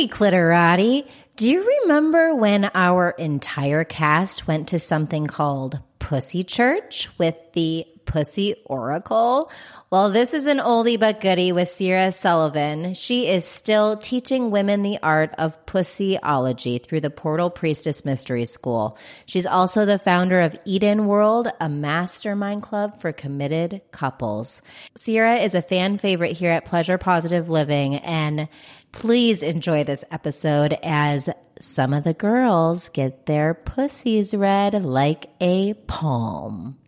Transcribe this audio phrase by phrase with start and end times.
[0.00, 1.06] Hey, Clitorati.
[1.36, 7.86] Do you remember when our entire cast went to something called Pussy Church with the
[8.06, 9.52] Pussy Oracle?
[9.90, 12.94] Well, this is an oldie but goodie with Sierra Sullivan.
[12.94, 18.96] She is still teaching women the art of pussyology through the Portal Priestess Mystery School.
[19.26, 24.62] She's also the founder of Eden World, a mastermind club for committed couples.
[24.96, 28.48] Sierra is a fan favorite here at Pleasure Positive Living, and
[28.92, 31.28] please enjoy this episode as
[31.60, 36.78] some of the girls get their pussies read like a palm.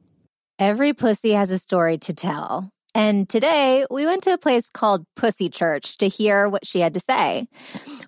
[0.58, 2.70] Every pussy has a story to tell.
[2.94, 6.94] And today we went to a place called Pussy Church to hear what she had
[6.94, 7.48] to say.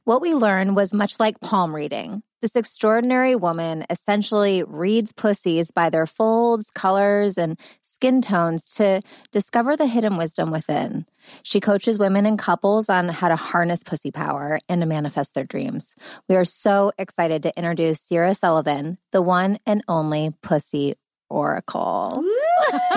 [0.05, 2.23] What we learned was much like palm reading.
[2.45, 9.01] This extraordinary woman essentially reads pussies by their folds, colors, and skin tones to
[9.33, 11.07] discover the hidden wisdom within.
[11.43, 15.45] She coaches women and couples on how to harness pussy power and to manifest their
[15.45, 15.95] dreams.
[16.29, 20.97] We are so excited to introduce Sierra Sullivan, the one and only Pussy
[21.31, 22.23] Oracle.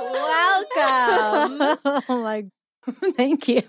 [0.00, 1.78] Welcome.
[2.08, 2.46] oh my
[3.16, 3.62] Thank you.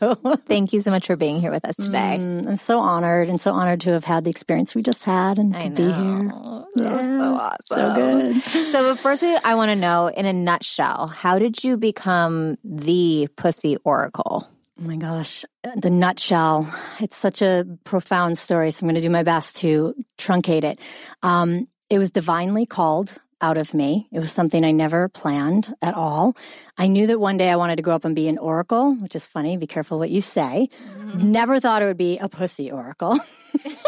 [0.46, 2.18] Thank you so much for being here with us today.
[2.20, 5.40] Mm, I'm so honored and so honored to have had the experience we just had
[5.40, 6.32] and to I be here.
[6.76, 7.78] That was so awesome.
[7.78, 8.44] So good.
[8.68, 13.28] So, but first, I want to know in a nutshell, how did you become the
[13.36, 14.48] Pussy Oracle?
[14.80, 16.72] Oh my gosh, the nutshell.
[17.00, 20.80] It's such a profound story, so I'm going to do my best to truncate it.
[21.24, 24.08] Um, it was divinely called out of me.
[24.12, 26.36] It was something I never planned at all.
[26.78, 29.16] I knew that one day I wanted to grow up and be an oracle, which
[29.16, 29.58] is funny.
[29.58, 30.70] Be careful what you say.
[31.16, 33.18] Never thought it would be a pussy oracle.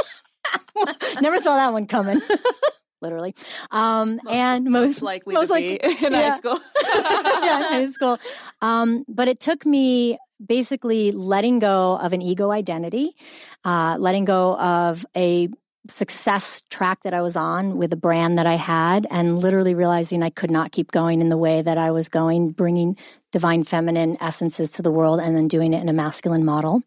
[1.21, 2.21] never saw that one coming.
[3.01, 3.33] Literally.
[3.71, 6.31] Um, and most, likely most to likely- be in yeah.
[6.31, 6.59] high school.
[6.83, 8.19] yeah, high school.
[8.61, 13.15] Um, but it took me basically letting go of an ego identity,
[13.63, 15.49] uh, letting go of a
[15.87, 20.23] success track that I was on with a brand that I had, and literally realizing
[20.23, 22.97] I could not keep going in the way that I was going, bringing
[23.31, 26.81] divine feminine essences to the world and then doing it in a masculine model.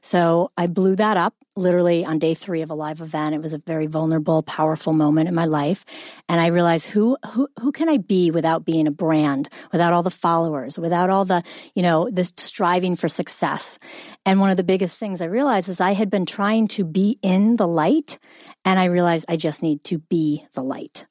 [0.00, 3.34] So I blew that up literally on day three of a live event.
[3.34, 5.84] It was a very vulnerable, powerful moment in my life.
[6.28, 10.02] And I realized who, who, who can I be without being a brand, without all
[10.02, 11.42] the followers, without all the,
[11.74, 13.78] you know, the striving for success.
[14.24, 17.18] And one of the biggest things I realized is I had been trying to be
[17.22, 18.18] in the light
[18.64, 21.06] and I realized I just need to be the light.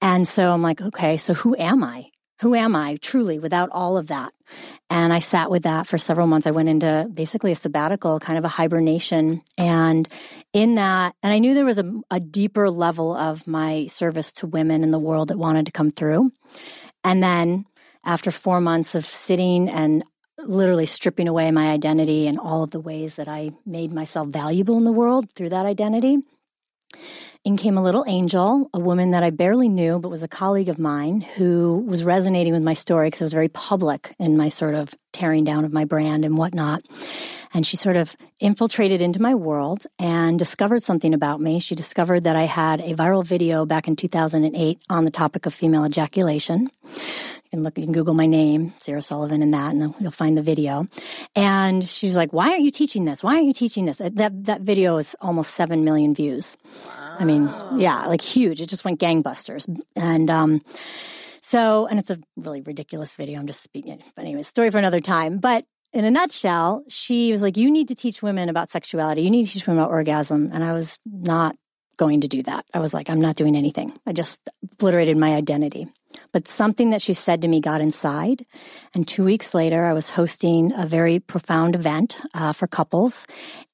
[0.00, 2.10] And so I'm like, okay, so who am I?
[2.40, 4.32] Who am I truly without all of that?
[4.88, 6.46] And I sat with that for several months.
[6.46, 9.42] I went into basically a sabbatical, kind of a hibernation.
[9.58, 10.08] And
[10.52, 14.46] in that, and I knew there was a, a deeper level of my service to
[14.46, 16.32] women in the world that wanted to come through.
[17.04, 17.66] And then
[18.04, 20.02] after four months of sitting and
[20.38, 24.78] literally stripping away my identity and all of the ways that I made myself valuable
[24.78, 26.18] in the world through that identity,
[27.42, 30.68] in came a little angel, a woman that I barely knew, but was a colleague
[30.68, 34.48] of mine who was resonating with my story because it was very public in my
[34.48, 36.82] sort of tearing down of my brand and whatnot.
[37.54, 41.60] And she sort of infiltrated into my world and discovered something about me.
[41.60, 45.54] She discovered that I had a viral video back in 2008 on the topic of
[45.54, 46.68] female ejaculation.
[47.52, 50.36] You can look, you can Google my name, Sierra Sullivan, and that, and you'll find
[50.36, 50.86] the video.
[51.34, 53.24] And she's like, "Why aren't you teaching this?
[53.24, 56.56] Why aren't you teaching this?" That that video is almost seven million views.
[56.94, 58.60] I mean, yeah, like huge.
[58.60, 59.66] It just went gangbusters.
[59.96, 60.60] And um,
[61.42, 63.40] so, and it's a really ridiculous video.
[63.40, 64.00] I'm just speaking.
[64.14, 65.38] But anyway, story for another time.
[65.38, 69.22] But in a nutshell, she was like, "You need to teach women about sexuality.
[69.22, 71.56] You need to teach women about orgasm." And I was not
[71.96, 72.64] going to do that.
[72.72, 75.88] I was like, "I'm not doing anything." I just obliterated my identity.
[76.32, 78.44] But something that she said to me got inside.
[78.94, 83.26] And two weeks later, I was hosting a very profound event uh, for couples.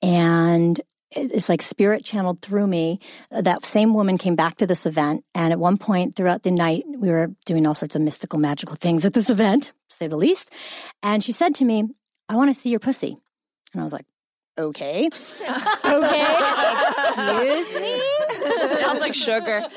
[0.03, 0.81] And
[1.13, 3.01] it's like spirit channeled through me.
[3.31, 5.25] That same woman came back to this event.
[5.35, 8.77] And at one point throughout the night, we were doing all sorts of mystical, magical
[8.77, 10.53] things at this event, say the least.
[11.03, 11.85] And she said to me,
[12.29, 13.17] I want to see your pussy.
[13.73, 14.07] And I was like,
[14.59, 15.07] okay.
[15.85, 16.27] okay.
[17.09, 18.03] Excuse me?
[18.81, 19.67] Sounds like sugar.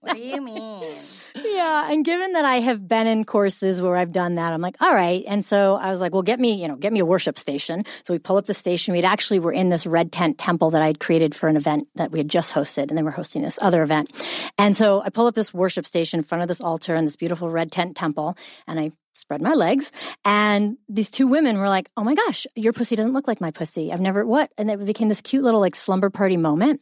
[0.00, 0.94] What do you mean?
[1.34, 1.90] Yeah.
[1.90, 4.92] And given that I have been in courses where I've done that, I'm like, all
[4.92, 5.24] right.
[5.26, 7.84] And so I was like, well, get me, you know, get me a worship station.
[8.04, 8.92] So we pull up the station.
[8.92, 12.10] We'd actually were in this red tent temple that I'd created for an event that
[12.10, 12.88] we had just hosted.
[12.88, 14.12] And then we're hosting this other event.
[14.58, 17.16] And so I pull up this worship station in front of this altar in this
[17.16, 18.36] beautiful red tent temple.
[18.66, 19.92] And I spread my legs.
[20.24, 23.50] And these two women were like, oh my gosh, your pussy doesn't look like my
[23.50, 23.92] pussy.
[23.92, 24.50] I've never, what?
[24.56, 26.80] And it became this cute little like slumber party moment.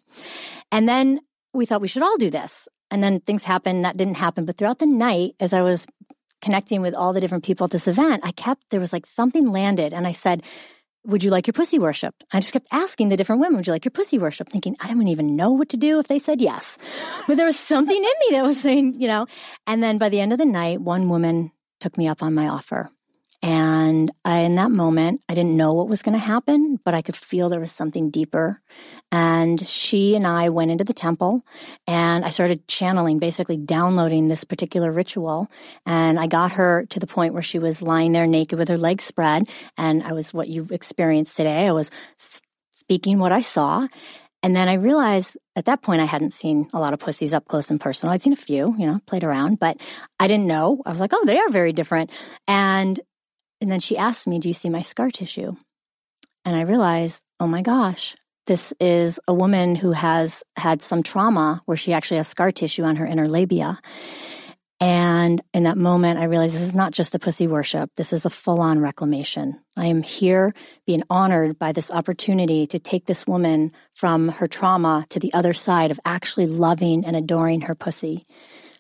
[0.71, 1.21] And then
[1.53, 2.69] we thought we should all do this.
[2.91, 3.85] And then things happened.
[3.85, 4.45] That didn't happen.
[4.45, 5.87] But throughout the night, as I was
[6.43, 9.47] connecting with all the different people at this event, I kept, there was like something
[9.47, 10.43] landed and I said,
[11.05, 12.15] would you like your pussy worship?
[12.33, 14.49] I just kept asking the different women, would you like your pussy worship?
[14.49, 16.79] Thinking, I don't even know what to do if they said yes.
[17.27, 19.27] But there was something in me that was saying, you know,
[19.67, 22.49] and then by the end of the night, one woman took me up on my
[22.49, 22.91] offer.
[23.43, 27.01] And I, in that moment, I didn't know what was going to happen, but I
[27.01, 28.61] could feel there was something deeper.
[29.11, 31.43] And she and I went into the temple
[31.87, 35.49] and I started channeling, basically downloading this particular ritual.
[35.87, 38.79] And I got her to the point where she was lying there naked with her
[38.79, 39.49] legs spread.
[39.79, 41.67] And I was what you've experienced today.
[41.67, 41.91] I was
[42.73, 43.89] speaking what I saw.
[44.43, 47.47] And then I realized at that point I hadn't seen a lot of pussies up
[47.47, 48.13] close and personal.
[48.13, 49.77] I'd seen a few, you know, played around, but
[50.19, 50.83] I didn't know.
[50.87, 52.11] I was like, oh, they are very different.
[52.49, 52.99] And
[53.61, 55.57] and then she asked me, Do you see my scar tissue?
[56.45, 58.17] And I realized, oh my gosh,
[58.47, 62.83] this is a woman who has had some trauma where she actually has scar tissue
[62.83, 63.79] on her inner labia.
[64.81, 67.91] And in that moment, I realized this is not just a pussy worship.
[67.97, 69.61] This is a full on reclamation.
[69.77, 70.55] I am here
[70.87, 75.53] being honored by this opportunity to take this woman from her trauma to the other
[75.53, 78.25] side of actually loving and adoring her pussy.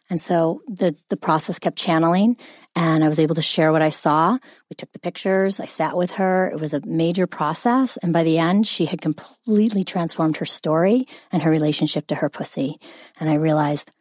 [0.09, 2.37] And so the, the process kept channeling
[2.75, 4.33] and I was able to share what I saw.
[4.69, 5.61] We took the pictures.
[5.61, 6.51] I sat with her.
[6.51, 7.97] It was a major process.
[7.99, 12.29] And by the end, she had completely transformed her story and her relationship to her
[12.29, 12.81] pussy.
[13.21, 13.93] And I realized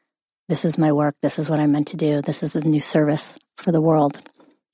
[0.49, 1.15] this is my work.
[1.21, 2.21] This is what I'm meant to do.
[2.21, 4.19] This is the new service for the world.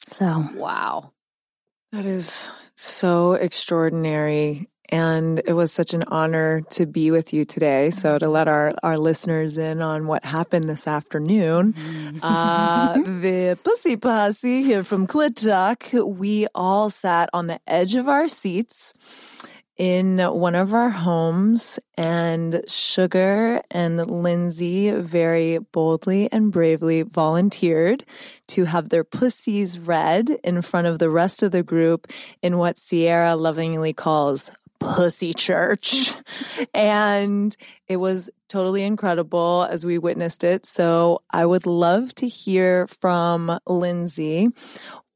[0.07, 1.12] So, wow.
[1.92, 4.69] That is so extraordinary.
[4.89, 7.89] And it was such an honor to be with you today.
[7.89, 12.19] So, to let our, our listeners in on what happened this afternoon, mm-hmm.
[12.22, 18.07] uh, the Pussy Posse here from Clit Talk, we all sat on the edge of
[18.07, 18.94] our seats
[19.77, 28.06] in one of our homes, and Sugar and Lindsay very boldly and bravely volunteered
[28.48, 32.07] to have their pussies read in front of the rest of the group
[32.42, 36.13] in what Sierra lovingly calls pussy church.
[36.74, 37.56] and
[37.88, 40.66] it was totally incredible as we witnessed it.
[40.66, 44.48] So I would love to hear from Lindsay.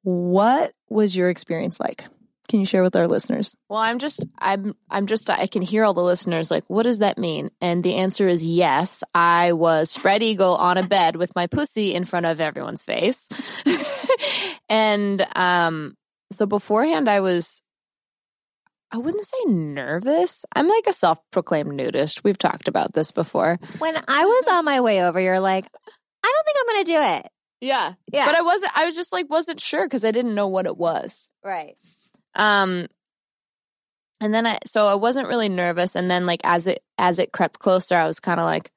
[0.04, 2.04] What was your experience like?
[2.50, 3.56] Can you share with our listeners?
[3.70, 7.00] Well, I'm just, I'm, I'm just, I can hear all the listeners like, what does
[7.00, 7.52] that mean?
[7.62, 9.04] And the answer is yes.
[9.14, 13.30] I was spread eagle on a bed with my pussy in front of everyone's face.
[14.70, 15.96] and, um,
[16.32, 17.62] so beforehand, I was
[18.92, 20.46] I wouldn't say nervous.
[20.56, 22.24] I'm like a self proclaimed nudist.
[22.24, 23.60] We've talked about this before.
[23.78, 25.66] When I was on my way over, you're like,
[26.24, 27.32] I don't think I'm going to do it.
[27.62, 27.94] Yeah.
[28.12, 28.26] Yeah.
[28.26, 30.78] But I wasn't, I was just like, wasn't sure because I didn't know what it
[30.78, 31.30] was.
[31.44, 31.76] Right.
[32.36, 32.88] Um,
[34.22, 35.96] and then I, so I wasn't really nervous.
[35.96, 38.72] And then like as it, as it crept closer, I was kind of like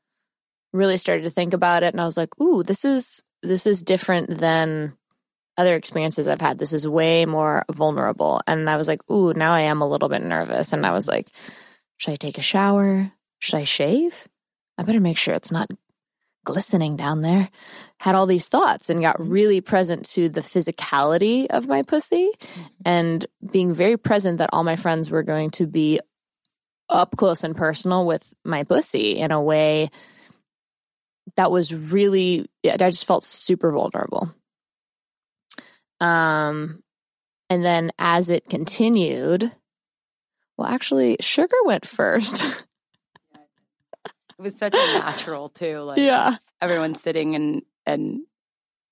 [0.73, 1.93] really started to think about it.
[1.93, 4.97] And I was like, ooh, this is, this is different than
[5.59, 8.41] other experiences I've had, this is way more vulnerable.
[8.47, 10.73] And I was like, ooh, now I am a little bit nervous.
[10.73, 11.29] And I was like,
[11.99, 13.13] should I take a shower?
[13.39, 14.29] Should I shave?
[14.79, 15.71] I better make sure it's not
[16.45, 17.51] glistening down there.
[18.03, 22.63] Had all these thoughts and got really present to the physicality of my pussy mm-hmm.
[22.85, 26.01] and being very present that all my friends were going to be
[26.89, 29.89] up close and personal with my pussy in a way
[31.37, 34.35] that was really, I just felt super vulnerable.
[36.01, 36.83] Um,
[37.49, 39.53] and then as it continued,
[40.57, 42.45] well, actually, Sugar went first.
[43.35, 43.41] it
[44.39, 45.81] was such a natural too.
[45.81, 48.23] Like yeah, everyone's sitting and and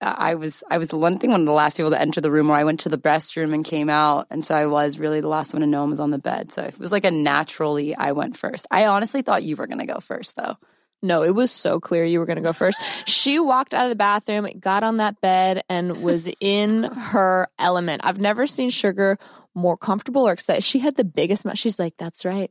[0.01, 2.31] I was I was the one thing one of the last people to enter the
[2.31, 5.21] room where I went to the restroom and came out, and so I was really
[5.21, 6.53] the last one to know and was on the bed.
[6.53, 8.67] So it was like a naturally I went first.
[8.71, 10.57] I honestly thought you were to go first though.
[11.03, 13.09] No, it was so clear you were going to go first.
[13.09, 18.03] She walked out of the bathroom, got on that bed, and was in her element.
[18.05, 19.17] I've never seen Sugar
[19.55, 20.63] more comfortable or excited.
[20.63, 21.59] She had the biggest mouth.
[21.59, 22.51] She's like, "That's right.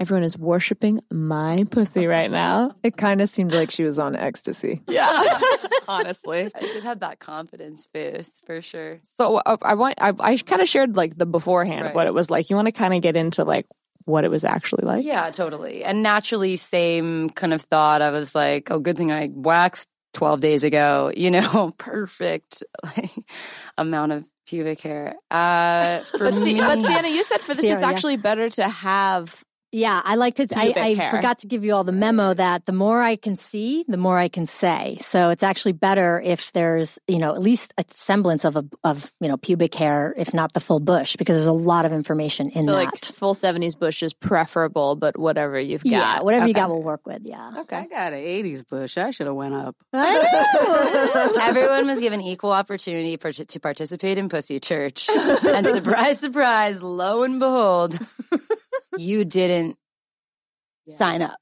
[0.00, 4.14] Everyone is worshiping my pussy right now." It kind of seemed like she was on
[4.14, 4.82] ecstasy.
[4.88, 5.10] Yeah,
[5.88, 9.00] honestly, I did have that confidence boost for sure.
[9.04, 11.88] So uh, I want I, I kind of shared like the beforehand right.
[11.90, 12.50] of what it was like.
[12.50, 13.66] You want to kind of get into like
[14.04, 15.04] what it was actually like?
[15.04, 15.84] Yeah, totally.
[15.84, 18.02] And naturally, same kind of thought.
[18.02, 23.10] I was like, oh, good thing I waxed 12 days ago, you know, perfect like,
[23.76, 25.14] amount of pubic hair.
[25.30, 28.20] Uh, but, see, but Sienna, you said for this, Sierra, it's actually yeah.
[28.20, 29.42] better to have
[29.74, 30.46] Yeah, I like to.
[30.54, 33.84] I, I forgot to give you all the memo that the more I can see,
[33.88, 34.98] the more I can say.
[35.00, 39.12] So it's actually better if there's, you know, at least a semblance of a of
[39.20, 42.46] you know pubic hair, if not the full bush, because there's a lot of information
[42.54, 42.76] in so that.
[42.76, 45.90] like full 70s bush is preferable, but whatever you've got.
[45.90, 46.60] yeah, whatever you Okay.
[46.60, 47.22] got will work with.
[47.24, 47.54] Yeah.
[47.58, 47.76] Okay.
[47.78, 48.96] I got an '80s bush.
[48.96, 49.74] I should have went up.
[49.92, 55.08] Everyone was given equal opportunity for, to participate in Pussy Church.
[55.44, 57.98] and surprise, surprise, lo and behold,
[58.98, 59.76] you didn't
[60.96, 61.36] sign up.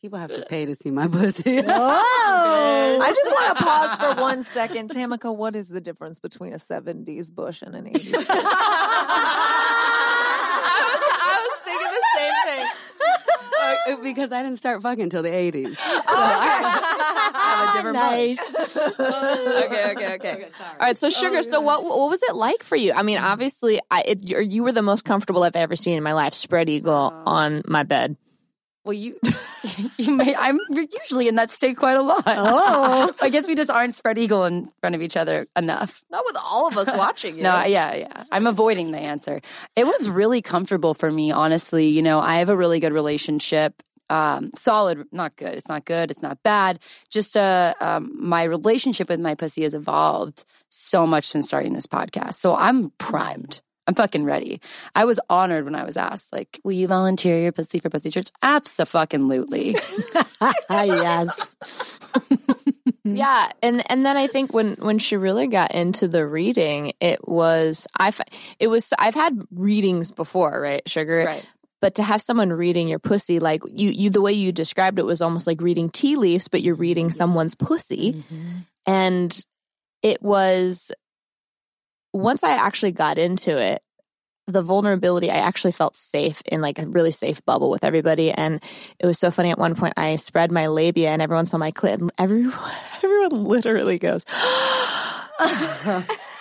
[0.00, 1.60] People have to pay to see my pussy.
[1.64, 4.90] Oh, I just want to pause for one second.
[4.90, 8.26] Tamika, what is the difference between a 70s bush and an 80s?
[10.34, 12.66] I was, I was thinking the same thing.
[13.94, 15.76] Uh, because I didn't start fucking until the 80s.
[15.76, 16.81] So Oh, I
[17.66, 18.38] have a ah, different nice.
[19.64, 20.48] okay, okay, okay.
[20.60, 21.38] All right, so sugar.
[21.38, 22.92] Oh, so what what was it like for you?
[22.92, 26.12] I mean, obviously, I it, you're, were the most comfortable I've ever seen in my
[26.12, 27.22] life, spread eagle oh.
[27.26, 28.16] on my bed.
[28.84, 29.16] Well, you,
[29.96, 32.24] you may, I'm usually in that state quite a lot.
[32.26, 33.14] Oh.
[33.22, 36.02] I guess we just aren't spread eagle in front of each other enough.
[36.10, 37.44] Not with all of us watching you.
[37.44, 38.24] No, yeah, yeah.
[38.32, 39.40] I'm avoiding the answer.
[39.76, 41.88] It was really comfortable for me, honestly.
[41.88, 43.80] You know, I have a really good relationship.
[44.12, 45.54] Um, solid, not good.
[45.54, 46.10] It's not good.
[46.10, 46.78] It's not bad.
[47.08, 51.86] Just uh, um, my relationship with my pussy has evolved so much since starting this
[51.86, 52.34] podcast.
[52.34, 53.62] So I'm primed.
[53.86, 54.60] I'm fucking ready.
[54.94, 58.10] I was honored when I was asked, like, will you volunteer your pussy for Pussy
[58.10, 58.28] Church?
[58.42, 59.76] Absolutely.
[60.70, 61.56] yes.
[63.04, 67.26] Yeah, and and then I think when when she really got into the reading, it
[67.26, 68.12] was I
[68.60, 71.44] it was I've had readings before, right, sugar, Right.
[71.82, 75.04] But to have someone reading your pussy, like you, you the way you described it
[75.04, 78.58] was almost like reading tea leaves, but you're reading someone's pussy, mm-hmm.
[78.86, 79.44] and
[80.02, 80.92] it was
[82.12, 83.82] once I actually got into it,
[84.46, 88.30] the vulnerability, I actually felt safe in like a really safe bubble with everybody.
[88.32, 88.62] And
[88.98, 89.50] it was so funny.
[89.50, 92.00] At one point, I spread my labia and everyone saw my clit.
[92.00, 92.52] And everyone,
[93.02, 94.24] everyone literally goes,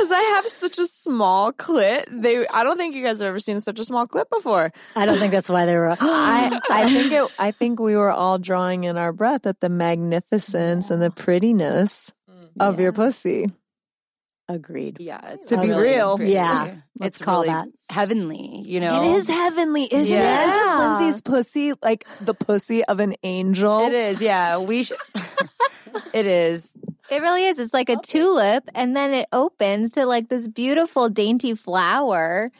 [0.00, 2.04] because I have such a small clit.
[2.10, 4.72] They, I don't think you guys have ever seen such a small clit before.
[4.96, 5.90] I don't think that's why they were.
[6.00, 9.68] I, I think it, I think we were all drawing in our breath at the
[9.68, 12.48] magnificence and the prettiness mm.
[12.58, 13.48] of your pussy.
[14.48, 14.96] Agreed.
[15.00, 15.34] yeah.
[15.34, 16.16] It's To be really real.
[16.16, 16.32] pretty.
[16.32, 17.68] Yeah, let's It's call really that.
[17.90, 19.04] heavenly, you know?
[19.04, 20.18] It is heavenly, isn't it?
[20.18, 20.44] Yeah.
[20.48, 23.80] Isn't Lindsay's pussy like the pussy of an angel?
[23.80, 24.58] It is, yeah.
[24.58, 24.96] We should.
[26.14, 26.72] it is.
[27.10, 27.58] It really is.
[27.58, 32.50] It's like a tulip, and then it opens to like this beautiful, dainty flower.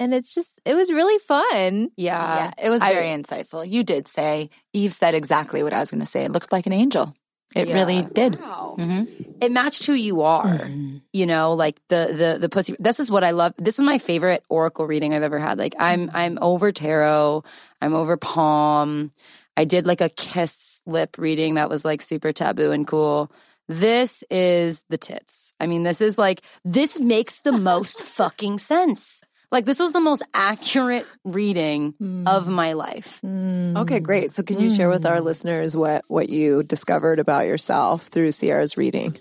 [0.00, 1.90] And it's just, it was really fun.
[1.96, 2.36] Yeah.
[2.36, 3.68] yeah, it was I- very insightful.
[3.68, 6.24] You did say, Eve said exactly what I was going to say.
[6.24, 7.14] It looked like an angel.
[7.54, 7.74] It Yeah.
[7.74, 8.40] really did.
[8.40, 8.74] Wow.
[8.76, 9.04] hmm
[9.40, 10.68] It matched who you are.
[11.12, 12.74] You know, like the the the pussy.
[12.80, 13.54] This is what I love.
[13.56, 15.58] This is my favorite oracle reading I've ever had.
[15.58, 17.44] Like I'm I'm over tarot.
[17.80, 19.12] I'm over palm.
[19.56, 23.30] I did like a kiss lip reading that was like super taboo and cool.
[23.68, 25.52] This is the tits.
[25.58, 29.22] I mean, this is like this makes the most fucking sense.
[29.50, 32.26] Like this was the most accurate reading hmm.
[32.26, 33.20] of my life.
[33.20, 33.76] Hmm.
[33.76, 34.32] Okay, great.
[34.32, 35.24] So can you share with our hmm.
[35.24, 39.16] listeners what what you discovered about yourself through Sierra's reading?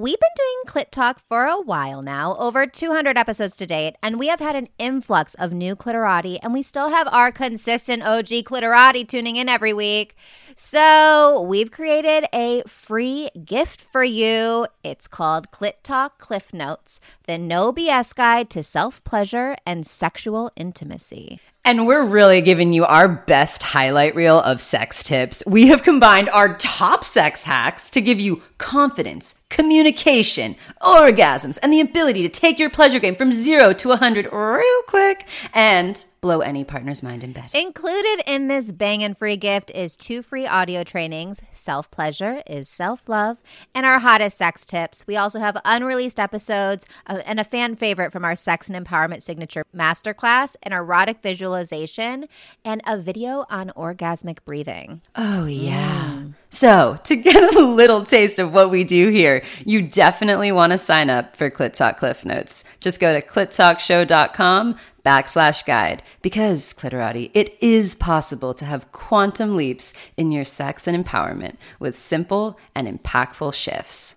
[0.00, 4.18] We've been doing Clit Talk for a while now, over 200 episodes to date, and
[4.18, 8.28] we have had an influx of new clitorati, and we still have our consistent OG
[8.46, 10.16] clitorati tuning in every week.
[10.56, 14.68] So we've created a free gift for you.
[14.82, 20.50] It's called Clit Talk Cliff Notes, the no BS guide to self pleasure and sexual
[20.56, 21.40] intimacy.
[21.64, 25.42] And we're really giving you our best highlight reel of sex tips.
[25.46, 31.80] We have combined our top sex hacks to give you confidence, communication, orgasms, and the
[31.80, 36.64] ability to take your pleasure game from zero to 100 real quick and blow any
[36.64, 37.50] partner's mind in bed.
[37.54, 41.40] Included in this bang and free gift is two free audio trainings.
[41.52, 43.38] Self pleasure is self love,
[43.74, 45.06] and our hottest sex tips.
[45.06, 49.22] We also have unreleased episodes uh, and a fan favorite from our Sex and Empowerment
[49.22, 52.26] Signature Masterclass, an erotic visualization,
[52.64, 55.02] and a video on orgasmic breathing.
[55.14, 56.26] Oh, yeah.
[56.52, 60.78] So, to get a little taste of what we do here, you definitely want to
[60.78, 62.64] sign up for Clit Talk Cliff Notes.
[62.80, 64.76] Just go to clittalkshow.com
[65.06, 71.04] backslash guide because, Clitorati, it is possible to have quantum leaps in your sex and
[71.04, 74.16] empowerment with simple and impactful shifts.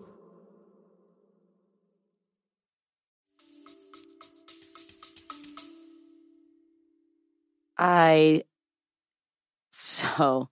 [7.81, 8.43] I
[9.71, 10.49] so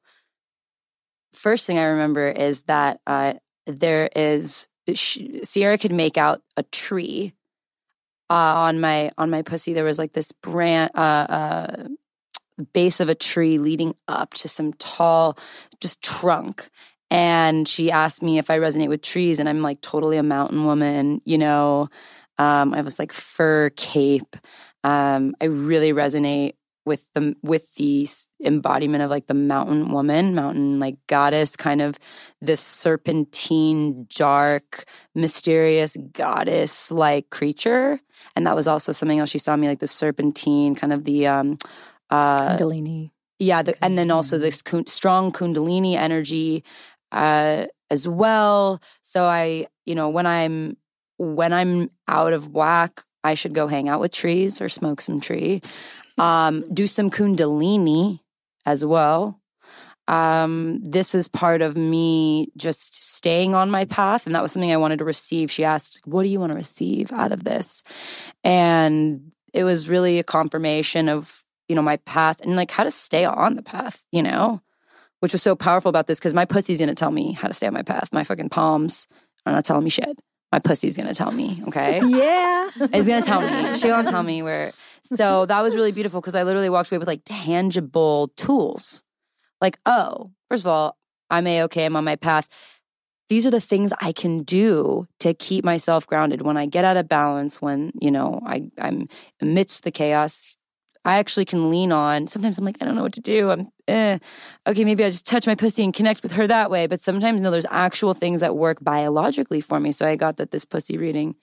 [1.34, 3.34] first thing I remember is that uh,
[3.66, 7.34] there is she, Sierra could make out a tree
[8.30, 9.74] uh, on my on my pussy.
[9.74, 11.88] There was like this brand uh, uh,
[12.74, 15.38] base of a tree leading up to some tall,
[15.80, 16.70] just trunk.
[17.12, 20.66] And she asked me if I resonate with trees, and I'm like totally a mountain
[20.66, 21.90] woman, you know.
[22.38, 24.36] Um, I was like fur cape.
[24.84, 26.54] Um, I really resonate
[26.86, 28.08] with the with the
[28.44, 32.00] embodiment of like the mountain woman, mountain like goddess, kind of
[32.42, 38.00] this serpentine, dark, mysterious goddess like creature.
[38.36, 41.28] And that was also something else she saw me like the serpentine, kind of the
[41.28, 41.58] um
[42.10, 43.12] uh Kundalini.
[43.38, 46.64] yeah, the, and then also this kun- strong kundalini energy
[47.12, 48.82] uh as well.
[49.02, 50.78] So I, you know, when I'm
[51.18, 55.20] when I'm out of whack, I should go hang out with trees or smoke some
[55.20, 55.62] tree
[56.20, 58.20] um, do some kundalini
[58.66, 59.40] as well.
[60.08, 64.26] Um, this is part of me just staying on my path.
[64.26, 65.52] And that was something I wanted to receive.
[65.52, 67.84] She asked, What do you want to receive out of this?
[68.44, 72.92] And it was really a confirmation of, you know, my path and like how to
[72.92, 74.62] stay on the path, you know,
[75.20, 77.54] which was so powerful about this because my pussy's going to tell me how to
[77.54, 78.10] stay on my path.
[78.12, 79.08] My fucking palms
[79.46, 80.20] are not telling me shit.
[80.52, 82.02] My pussy's going to tell me, okay?
[82.04, 82.70] Yeah.
[82.76, 83.74] It's going to tell me.
[83.74, 84.72] She's going to tell me where
[85.04, 89.04] so that was really beautiful because I literally walked away with like tangible tools.
[89.62, 90.98] Like, oh, first of all,
[91.30, 92.48] I'm a okay, I'm on my path.
[93.28, 96.98] These are the things I can do to keep myself grounded when I get out
[96.98, 99.08] of balance, when, you know, I, I'm
[99.40, 100.56] amidst the chaos.
[101.06, 102.28] I actually can lean on.
[102.28, 103.52] Sometimes I'm like, I don't know what to do.
[103.52, 104.18] I'm, eh.
[104.68, 106.88] Okay, maybe I just touch my pussy and connect with her that way.
[106.88, 109.92] But sometimes, no, there's actual things that work biologically for me.
[109.92, 111.36] So I got that this pussy reading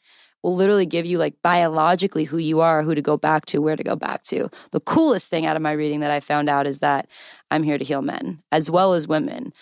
[0.46, 3.74] will literally give you like biologically who you are, who to go back to, where
[3.74, 4.48] to go back to.
[4.70, 7.08] The coolest thing out of my reading that I found out is that
[7.50, 9.52] I'm here to heal men as well as women.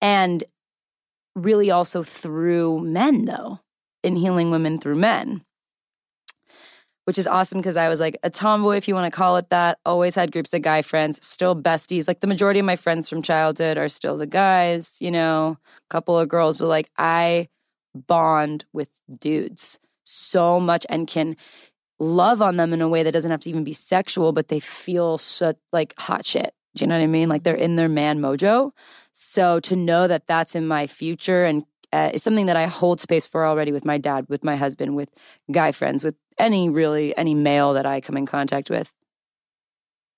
[0.00, 0.44] And
[1.34, 3.58] really also through men, though,
[4.04, 5.42] in healing women through men.
[7.04, 9.50] Which is awesome because I was like a tomboy, if you want to call it
[9.50, 9.80] that.
[9.84, 12.06] Always had groups of guy friends, still besties.
[12.06, 15.90] Like the majority of my friends from childhood are still the guys, you know, a
[15.90, 17.48] couple of girls, but like I
[17.92, 19.80] bond with dudes
[20.12, 21.36] so much and can
[21.98, 24.60] love on them in a way that doesn't have to even be sexual, but they
[24.60, 26.52] feel such like hot shit.
[26.74, 27.28] Do you know what I mean?
[27.28, 28.72] Like they're in their man mojo.
[29.12, 33.00] So to know that that's in my future and uh, is something that I hold
[33.00, 35.10] space for already with my dad, with my husband, with
[35.50, 38.92] guy friends, with any really any male that I come in contact with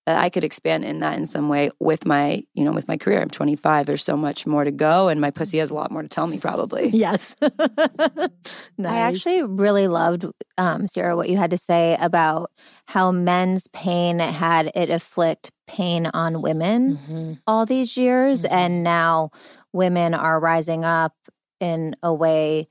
[0.07, 2.97] that I could expand in that in some way with my, you know, with my
[2.97, 3.23] career.
[3.23, 3.87] I'm 25.
[3.87, 6.27] There's so much more to go, and my pussy has a lot more to tell
[6.27, 6.91] me, probably.
[7.05, 7.37] Yes.
[7.43, 8.31] nice.
[8.79, 10.25] I actually really loved,
[10.57, 12.51] um, Sierra, what you had to say about
[12.87, 17.33] how men's pain had it afflict pain on women mm-hmm.
[17.47, 18.55] all these years, mm-hmm.
[18.55, 19.31] and now
[19.73, 21.15] women are rising up
[21.61, 22.69] in a way.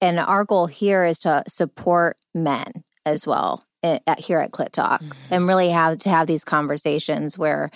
[0.00, 5.02] And our goal here is to support men as well at, here at Clit Talk
[5.02, 5.34] mm-hmm.
[5.34, 7.70] and really have to have these conversations where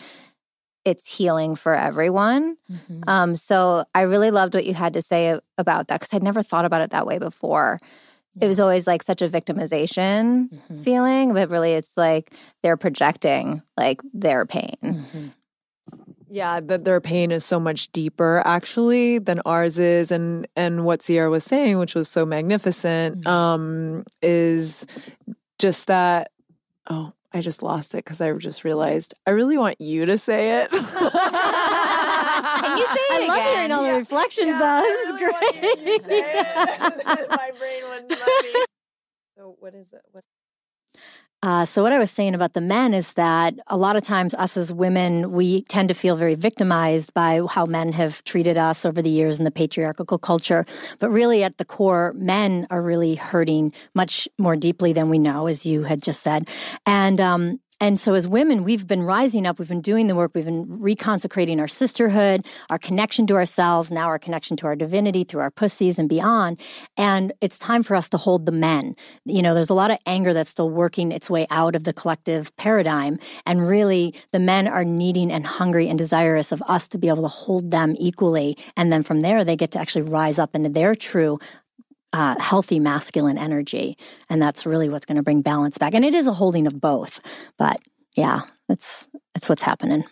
[0.85, 2.57] it's healing for everyone.
[2.71, 3.03] Mm-hmm.
[3.07, 6.43] Um, so I really loved what you had to say about that because I'd never
[6.43, 7.79] thought about it that way before.
[8.35, 8.47] Yeah.
[8.47, 10.83] It was always like such a victimization mm-hmm.
[10.83, 14.77] feeling, but really it's like they're projecting like their pain.
[14.83, 15.27] Mm-hmm.
[16.31, 21.01] Yeah, that their pain is so much deeper actually than ours is and and what
[21.01, 23.29] Sierra was saying which was so magnificent mm-hmm.
[23.29, 24.87] um is
[25.59, 26.31] just that
[26.89, 30.63] oh i just lost it because i just realized i really want you to say
[30.63, 30.79] it Can
[32.79, 33.29] you say it I again?
[33.29, 34.83] love hearing all the reflections yeah, though.
[34.83, 37.29] Really This is great.
[37.31, 38.65] My brain wouldn't let me.
[39.37, 40.03] So what is it?
[40.13, 40.25] What?
[41.41, 44.35] Uh, so what I was saying about the men is that a lot of times
[44.35, 48.85] us as women, we tend to feel very victimized by how men have treated us
[48.85, 50.67] over the years in the patriarchal culture.
[50.99, 55.47] But really at the core, men are really hurting much more deeply than we know,
[55.47, 56.49] as you had just said.
[56.87, 60.33] And um, and so as women, we've been rising up, we've been doing the work,
[60.35, 65.23] we've been reconsecrating our sisterhood, our connection to ourselves, now our connection to our divinity
[65.23, 66.61] through our pussies and beyond.
[66.97, 68.97] And it's time for us to hold the men.
[69.25, 71.93] You know, there's a lot of anger that's still working its way out of the
[71.93, 73.19] collective paradigm.
[73.47, 77.23] And really, the men are needing and hungry and desirous of us to be able
[77.23, 78.57] to hold them equally.
[78.77, 81.39] And then from there, they get to actually rise up into their true
[82.13, 83.97] uh, healthy masculine energy.
[84.31, 85.95] And that's really what's going to bring balance back.
[85.95, 87.21] And it is a holding of both.
[87.59, 87.79] But
[88.17, 90.05] yeah, that's that's what's happening.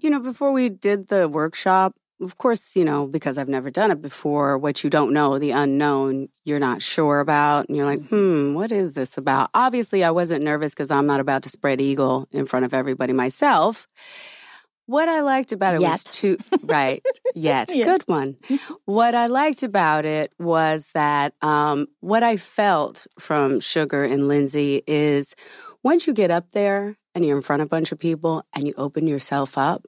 [0.00, 3.90] You know, before we did the workshop, of course, you know, because I've never done
[3.90, 7.68] it before, what you don't know, the unknown, you're not sure about.
[7.68, 9.50] And you're like, hmm, what is this about?
[9.54, 13.12] Obviously, I wasn't nervous because I'm not about to spread eagle in front of everybody
[13.12, 13.86] myself.
[14.86, 15.90] What I liked about it Yet.
[15.90, 17.02] was two, right?
[17.34, 17.84] Yet, Yeah.
[17.84, 18.36] good one.
[18.84, 24.82] What I liked about it was that um, what I felt from Sugar and Lindsay
[24.86, 25.34] is
[25.82, 28.66] once you get up there and you're in front of a bunch of people and
[28.66, 29.86] you open yourself up,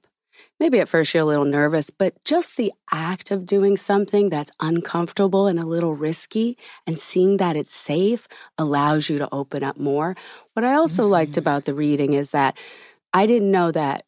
[0.58, 4.52] maybe at first you're a little nervous, but just the act of doing something that's
[4.60, 6.56] uncomfortable and a little risky
[6.86, 10.16] and seeing that it's safe allows you to open up more.
[10.54, 12.56] What I also liked about the reading is that
[13.12, 14.04] I didn't know that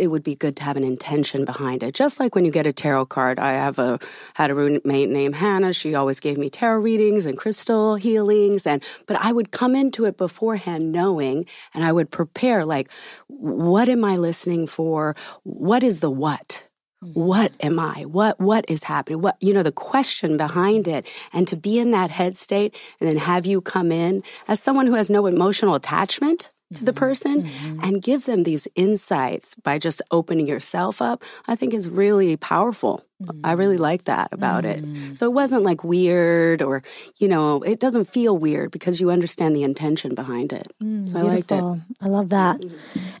[0.00, 1.94] it would be good to have an intention behind it.
[1.94, 3.98] Just like when you get a tarot card, I have a
[4.34, 5.72] had a roommate named Hannah.
[5.72, 10.06] She always gave me tarot readings and crystal healings, and but I would come into
[10.06, 12.88] it beforehand knowing, and I would prepare like,
[13.28, 15.14] what am I listening for?
[15.42, 16.66] What is the what?
[17.04, 17.20] Mm-hmm.
[17.20, 18.02] What am I?
[18.02, 19.20] What what is happening?
[19.20, 23.08] What you know the question behind it, and to be in that head state, and
[23.08, 26.98] then have you come in as someone who has no emotional attachment to the mm-hmm.
[26.98, 27.80] person mm-hmm.
[27.82, 33.04] and give them these insights by just opening yourself up, I think is really powerful.
[33.44, 33.82] I really mm-hmm.
[33.82, 34.82] like that about it.
[35.14, 36.82] So it wasn't like weird or,
[37.18, 40.72] you know, it doesn't feel weird because you understand the intention behind it.
[40.82, 41.62] Mm, so I liked it.
[42.00, 42.62] I love that.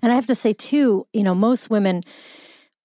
[0.02, 2.02] And I have to say too, you know, most women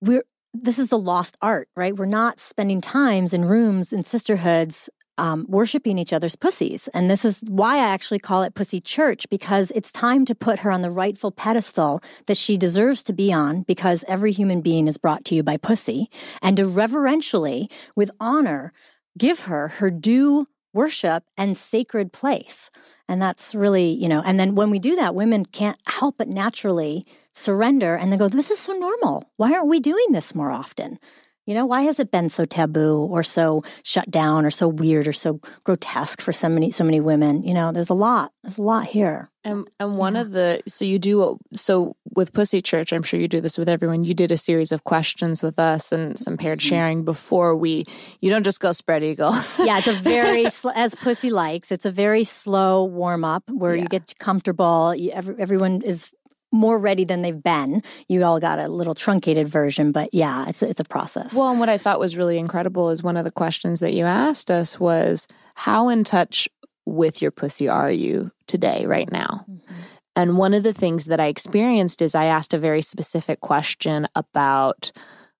[0.02, 0.24] we're
[0.54, 1.96] this is the lost art, right?
[1.96, 6.88] We're not spending times in rooms in sisterhoods um, worshiping each other's pussies.
[6.90, 10.60] And this is why I actually call it Pussy Church, because it's time to put
[10.60, 14.88] her on the rightful pedestal that she deserves to be on, because every human being
[14.88, 16.10] is brought to you by pussy,
[16.42, 18.74] and to reverentially, with honor,
[19.18, 22.70] give her her due worship and sacred place.
[23.08, 26.28] And that's really, you know, and then when we do that, women can't help but
[26.28, 29.30] naturally surrender and they go, This is so normal.
[29.38, 31.00] Why aren't we doing this more often?
[31.46, 35.08] You know, why has it been so taboo or so shut down or so weird
[35.08, 37.44] or so grotesque for so many so many women?
[37.44, 38.32] You know, there's a lot.
[38.42, 39.30] There's a lot here.
[39.44, 43.28] And and one of the so you do so with Pussy Church, I'm sure you
[43.28, 44.04] do this with everyone.
[44.04, 46.70] You did a series of questions with us and some paired mm-hmm.
[46.70, 47.86] sharing before we.
[48.22, 49.36] You don't just go spread eagle.
[49.66, 51.72] Yeah, it's a very as pussy likes.
[51.72, 54.94] It's a very slow warm up where you get comfortable.
[55.12, 56.14] Every, everyone is
[56.56, 57.84] more ready than they've been.
[58.08, 61.34] You all got a little truncated version, but yeah, it's a, it's a process.
[61.34, 64.06] Well, and what I thought was really incredible is one of the questions that you
[64.06, 66.50] asked us was how in touch
[66.86, 69.46] with your pussy are you today, right now?
[69.50, 69.74] Mm-hmm.
[70.16, 74.08] And one of the things that I experienced is I asked a very specific question
[74.16, 74.92] about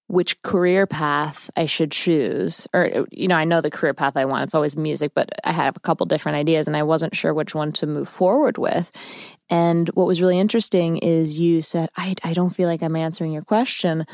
[0.08, 2.68] which career path I should choose.
[2.74, 4.44] Or, you know, I know the career path I want.
[4.44, 7.56] It's always music, but I have a couple different ideas and I wasn't sure which
[7.56, 8.92] one to move forward with.
[9.50, 13.32] And what was really interesting is you said, I, I don't feel like I'm answering
[13.32, 14.06] your question.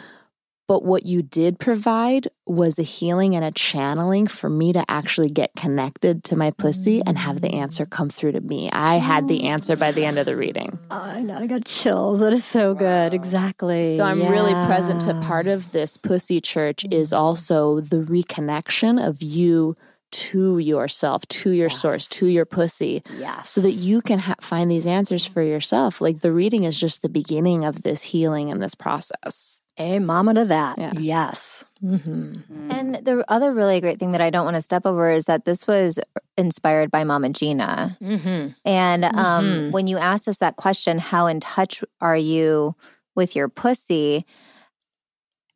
[0.72, 5.28] But what you did provide was a healing and a channeling for me to actually
[5.28, 8.70] get connected to my pussy and have the answer come through to me.
[8.72, 10.80] I had the answer by the end of the reading.
[10.90, 12.22] Oh, I know, I got chills.
[12.22, 13.14] That is so good.
[13.14, 13.98] Exactly.
[13.98, 17.22] So I'm really present to part of this pussy church is mm-hmm.
[17.22, 19.76] also the reconnection of you
[20.12, 23.04] to yourself, to your source, to your pussy.
[23.18, 23.50] Yes.
[23.50, 26.00] So that you can ha- find these answers for yourself.
[26.00, 29.61] Like the reading is just the beginning of this healing and this process.
[29.82, 30.78] A mama to that.
[30.78, 30.94] Yeah.
[30.98, 31.66] Yes.
[31.82, 32.38] hmm
[32.70, 35.46] And the other really great thing that I don't want to step over is that
[35.46, 36.00] this was
[36.38, 37.98] inspired by Mama Gena.
[38.02, 39.72] hmm And um, Mhm.
[39.72, 42.76] when you asked us that question, how in touch are you
[43.16, 44.26] with your pussy?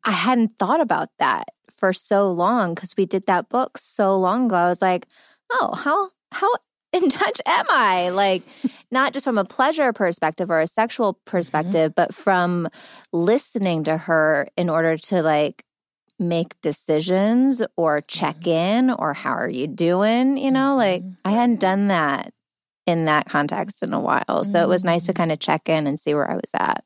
[0.04, 4.46] I hadn't thought about that for so long because we did that book so long
[4.48, 4.56] ago.
[4.56, 5.08] I was like,
[5.52, 6.52] oh, how how
[6.92, 8.10] in touch am I?
[8.10, 8.44] Like,
[8.96, 11.30] not just from a pleasure perspective or a sexual mm-hmm.
[11.30, 12.68] perspective, but from
[13.12, 15.64] listening to her in order to like
[16.18, 18.88] make decisions or check mm-hmm.
[18.88, 20.38] in or how are you doing?
[20.38, 20.78] You know, mm-hmm.
[20.78, 22.34] like I hadn't done that
[22.88, 24.44] in that context in a while.
[24.46, 26.86] So it was nice to kind of check in and see where I was at.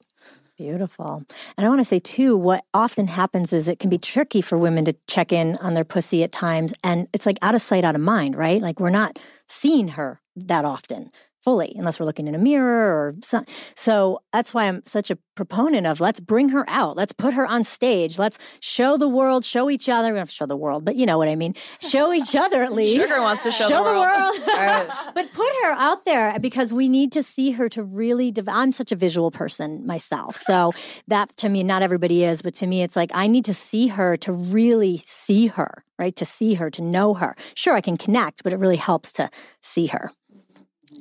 [0.57, 1.23] Beautiful.
[1.57, 4.57] And I want to say, too, what often happens is it can be tricky for
[4.57, 6.73] women to check in on their pussy at times.
[6.83, 8.61] And it's like out of sight, out of mind, right?
[8.61, 11.11] Like we're not seeing her that often.
[11.41, 13.43] Fully unless we're looking in a mirror or so,
[13.75, 16.97] so that's why i'm such a proponent of let's bring her out.
[16.97, 18.19] Let's put her on stage.
[18.19, 20.97] Let's show the world show each other we don't have to show the world but
[20.97, 21.55] you know what i mean.
[21.81, 22.99] Show each other at least.
[22.99, 24.35] Sugar wants to show, show the world.
[25.15, 28.73] but put her out there because we need to see her to really dev- i'm
[28.73, 30.73] such a visual person myself so
[31.07, 33.87] that to me not everybody is but to me it's like i need to see
[33.87, 36.15] her to really see her right?
[36.15, 37.35] To see her to know her.
[37.55, 39.29] Sure i can connect but it really helps to
[39.61, 40.11] see her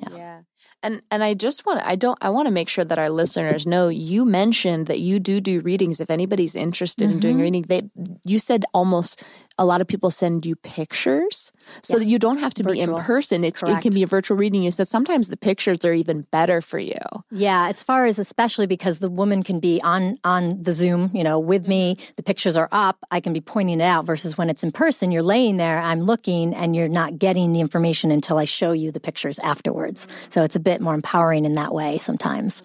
[0.06, 0.42] Yeah.
[0.82, 3.66] And and I just want I don't I want to make sure that our listeners
[3.66, 7.40] know you mentioned that you do do readings if anybody's interested in doing Mhm.
[7.42, 7.82] reading they
[8.24, 9.22] you said almost
[9.58, 11.52] a lot of people send you pictures.
[11.82, 11.98] So Yeah.
[11.98, 13.44] that you don't have to be in person.
[13.44, 14.62] It's, it can be a virtual reading.
[14.62, 16.96] You said sometimes the pictures are even better for you.
[17.30, 21.22] Yeah, as far as especially because the woman can be on on the Zoom, you
[21.22, 24.48] know, with me, the pictures are up, I can be pointing it out versus when
[24.48, 28.38] it's in person, you're laying there, I'm looking and you're not getting the information until
[28.38, 30.08] I show you the pictures afterwards.
[30.30, 32.62] So it's a bit more empowering in that way sometimes.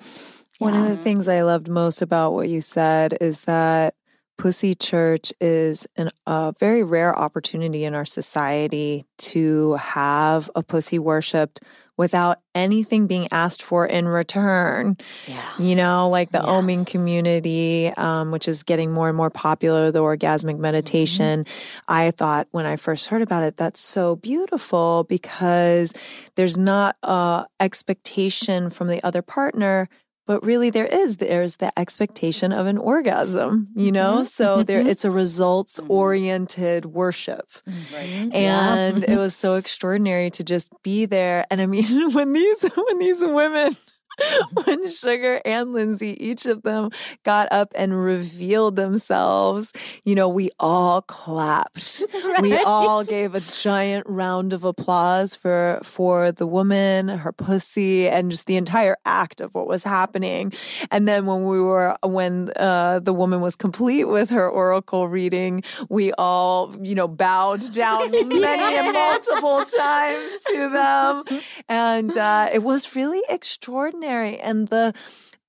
[0.59, 3.95] One of the things I loved most about what you said is that
[4.37, 10.99] Pussy Church is an, a very rare opportunity in our society to have a pussy
[10.99, 11.61] worshipped
[11.95, 14.97] without anything being asked for in return.
[15.27, 15.43] Yeah.
[15.59, 20.01] You know, like the OMing community, um, which is getting more and more popular, the
[20.01, 21.45] orgasmic meditation.
[21.87, 25.93] I thought when I first heard about it, that's so beautiful because
[26.35, 29.87] there's not a expectation from the other partner
[30.25, 34.15] but really there is there's the expectation of an orgasm you know?
[34.15, 34.89] Mm-hmm, so mm-hmm, there mm-hmm.
[34.89, 37.47] it's a results oriented worship.
[37.67, 41.45] Mm, and it was so extraordinary to just be there.
[41.49, 43.75] And i mean when these when these women
[44.65, 46.89] when Sugar and Lindsay, each of them
[47.23, 49.73] got up and revealed themselves,
[50.03, 52.03] you know, we all clapped.
[52.41, 58.31] We all gave a giant round of applause for for the woman, her pussy, and
[58.31, 60.51] just the entire act of what was happening.
[60.89, 65.63] And then when we were when uh, the woman was complete with her oracle reading,
[65.89, 71.23] we all, you know, bowed down many and multiple times to them,
[71.69, 74.02] and uh, it was really extraordinary.
[74.03, 74.93] And the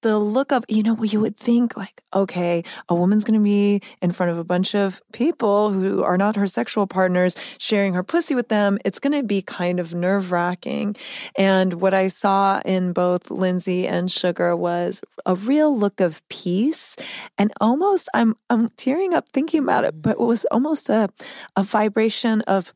[0.05, 3.81] the look of, you know, you would think like, okay, a woman's going to be
[4.03, 8.03] in front of a bunch of people who are not her sexual partners sharing her
[8.03, 8.77] pussy with them.
[8.85, 10.95] It's going to be kind of nerve wracking.
[11.39, 16.97] And what I saw in both Lindsay and Sugar was a real look of peace
[17.39, 21.09] and almost, I'm, I'm tearing up thinking about it, but it was almost a,
[21.57, 22.75] a vibration of,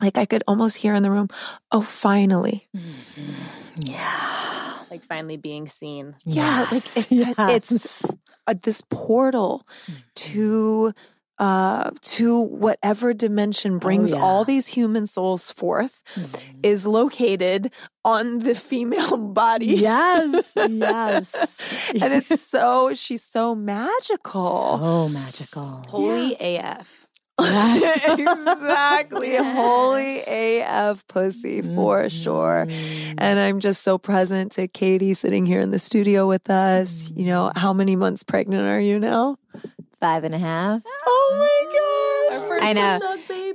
[0.00, 1.28] like I could almost hear in the room,
[1.70, 2.68] oh, finally.
[2.74, 3.32] Mm-hmm.
[3.82, 4.35] Yeah.
[4.90, 7.34] Like finally being seen Yeah, like it's yes.
[7.38, 8.04] it's
[8.46, 9.66] uh, this portal
[10.14, 10.92] to
[11.38, 14.18] uh to whatever dimension brings yeah.
[14.22, 16.60] all these human souls forth Mm-hmm.
[16.62, 17.72] is located
[18.04, 19.66] on the female body.
[19.76, 20.52] Yes.
[20.56, 21.34] Yes.
[22.00, 24.78] and it's so she's so magical.
[24.80, 25.84] so magical.
[25.88, 27.05] holy af
[27.38, 29.36] exactly.
[29.40, 32.66] Holy AF pussy for sure.
[33.18, 37.12] And I'm just so present to Katie sitting here in the studio with us.
[37.14, 39.36] You know, how many months pregnant are you now?
[40.00, 40.82] Five and a half.
[41.06, 42.60] Oh my gosh.
[42.62, 42.98] I know.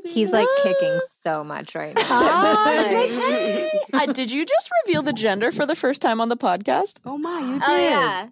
[0.06, 2.04] He's like kicking so much right now.
[3.94, 7.18] uh, did you just reveal the gender for the first time on the podcast Oh
[7.18, 7.64] my, you did.
[7.68, 8.28] Oh yeah.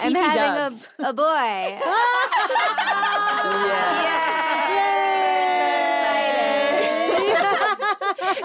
[0.00, 1.78] I'm having a, a boy.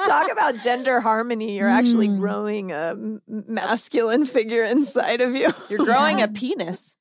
[0.05, 1.57] Talk about gender harmony.
[1.57, 2.19] You're actually hmm.
[2.19, 2.95] growing a
[3.27, 5.49] masculine figure inside of you.
[5.69, 6.95] you're growing a penis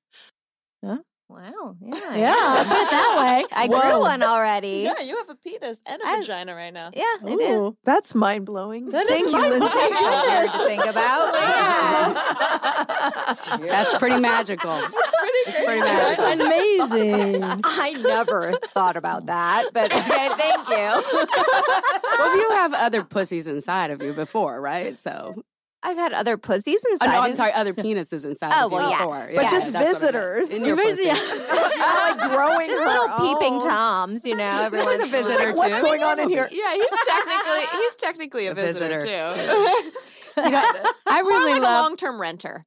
[1.35, 1.75] Wow.
[1.81, 2.17] Yeah.
[2.17, 3.45] Yeah, I'll put it that way.
[3.53, 4.83] I grew one already.
[4.85, 7.77] yeah you have a penis and a I- vagina right now Yeah, I do.
[7.83, 8.91] That's mind blowing.
[8.91, 9.79] That is Thank you, Lindsay.
[9.79, 11.41] Weird to think about, but
[13.51, 13.67] yeah.
[13.67, 14.81] That's pretty magical.
[15.47, 16.25] It's pretty magical.
[16.47, 17.43] Amazing.
[17.65, 21.03] I never thought about that, but okay, thank you.
[22.19, 24.99] well, you have other pussies inside of you before, right?
[24.99, 25.45] So,
[25.83, 27.07] I've had other pussies oh, inside.
[27.13, 28.99] no, I'm of- sorry, other penises inside Oh, of well, yes.
[29.01, 29.27] before.
[29.35, 30.47] But Yeah, just that's what I meant.
[30.49, 30.51] visitors.
[30.51, 31.09] in your pussy.
[31.09, 34.63] like growing Just her little peeping toms, you know.
[34.63, 35.83] Everyone's a visitor, Like, what's too.
[35.83, 36.49] going on in here?
[36.51, 39.35] yeah he's technically he's technically a, A visitor, visitor.
[39.35, 40.63] too You know,
[41.07, 41.83] I More really like a love.
[41.85, 42.65] long-term renter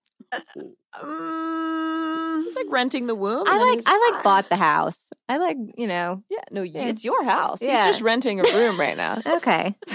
[1.03, 5.09] Mm, he's like renting the womb I like I like bought the house.
[5.29, 6.23] I like, you know.
[6.29, 6.87] yeah no Yeah.
[6.87, 7.75] it's your house Yeah.
[7.75, 9.75] he's just renting a room right now Okay.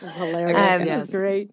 [0.00, 0.56] It's hilarious.
[0.80, 1.50] Um, That's great.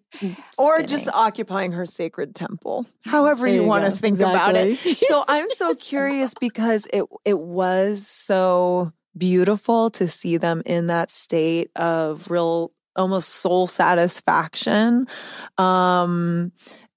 [0.60, 3.95] or just occupying her sacred temple, however There you, you want to go.
[3.95, 4.78] think about it.
[4.99, 11.10] So I'm so curious because it it was so beautiful to see them in that
[11.10, 15.08] state of real almost soul satisfaction.
[15.58, 16.51] Um,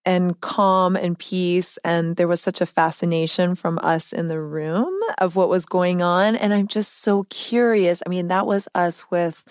[0.08, 1.76] and calm and peace.
[1.84, 6.00] And there was such a fascination from us in the room of what was going
[6.00, 6.34] on.
[6.34, 8.02] And I'm just so curious.
[8.06, 9.44] I mean, that was us with,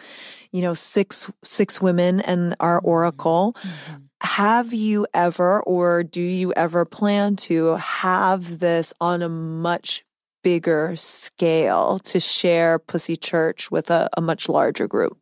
[0.52, 3.56] you know, six, six women and our oracle.
[3.60, 3.96] Mm-hmm.
[4.22, 10.04] Have you ever, or do you ever plan to have this on a much
[10.44, 15.20] bigger scale to share Pussy Church with a, a much larger group?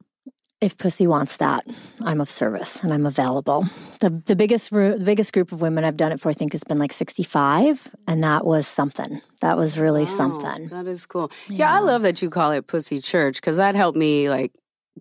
[0.61, 1.65] If Pussy wants that,
[2.01, 3.65] I'm of service and I'm available.
[3.99, 6.63] The the biggest the biggest group of women I've done it for, I think, has
[6.63, 9.21] been like 65, and that was something.
[9.41, 10.67] That was really wow, something.
[10.69, 11.31] That is cool.
[11.47, 11.57] Yeah.
[11.57, 14.53] yeah, I love that you call it Pussy Church because that helped me like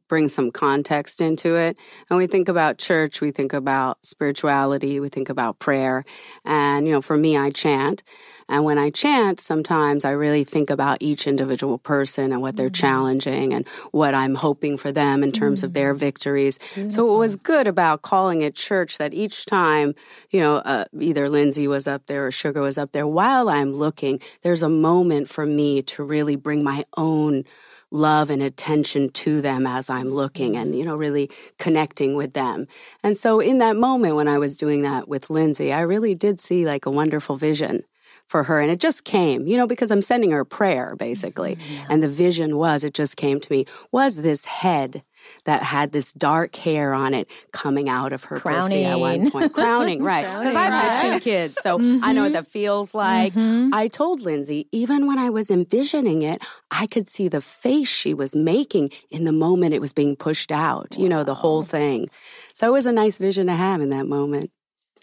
[0.08, 1.76] bring some context into it.
[2.10, 6.04] And we think about church, we think about spirituality, we think about prayer.
[6.44, 8.02] And, you know, for me, I chant.
[8.48, 12.66] And when I chant, sometimes I really think about each individual person and what they're
[12.66, 12.86] mm-hmm.
[12.86, 15.66] challenging and what I'm hoping for them in terms mm-hmm.
[15.66, 15.98] of their mm.
[15.98, 16.58] victories.
[16.74, 16.90] Beautiful.
[16.90, 19.94] So it was good about calling it church that each time,
[20.30, 23.72] you know, uh, either Lindsay was up there or Sugar was up there, while I'm
[23.72, 27.44] looking, there's a moment for me to really bring my own
[27.90, 32.66] love and attention to them as I'm looking and, you know, really connecting with them.
[33.04, 36.40] And so in that moment when I was doing that with Lindsay, I really did
[36.40, 37.84] see like a wonderful vision
[38.28, 38.60] for her.
[38.60, 41.56] And it just came, you know, because I'm sending her a prayer basically.
[41.56, 41.86] Mm-hmm, yeah.
[41.90, 45.02] And the vision was, it just came to me, was this head
[45.44, 48.62] that had this dark hair on it coming out of her crowning.
[48.62, 49.52] pussy at one point.
[49.52, 50.24] Crowning, right.
[50.44, 52.04] Because I've had two kids, so mm-hmm.
[52.04, 52.34] I know what mm-hmm.
[52.34, 53.32] that feels like.
[53.32, 53.72] Mm-hmm.
[53.72, 58.12] I told Lindsay, even when I was envisioning it, I could see the face she
[58.12, 61.02] was making in the moment it was being pushed out, wow.
[61.02, 62.10] you know, the whole thing.
[62.52, 64.50] So it was a nice vision to have in that moment.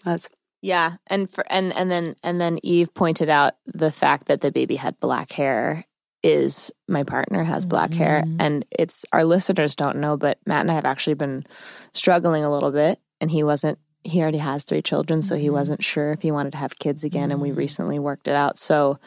[0.04, 0.28] It was.
[0.62, 4.52] Yeah, and for and and then and then Eve pointed out the fact that the
[4.52, 5.84] baby had black hair
[6.22, 7.98] is my partner has black mm-hmm.
[7.98, 11.44] hair and it's our listeners don't know but Matt and I have actually been
[11.92, 15.54] struggling a little bit and he wasn't he already has three children so he mm-hmm.
[15.54, 17.32] wasn't sure if he wanted to have kids again mm-hmm.
[17.32, 17.58] and we mm-hmm.
[17.58, 18.98] recently worked it out so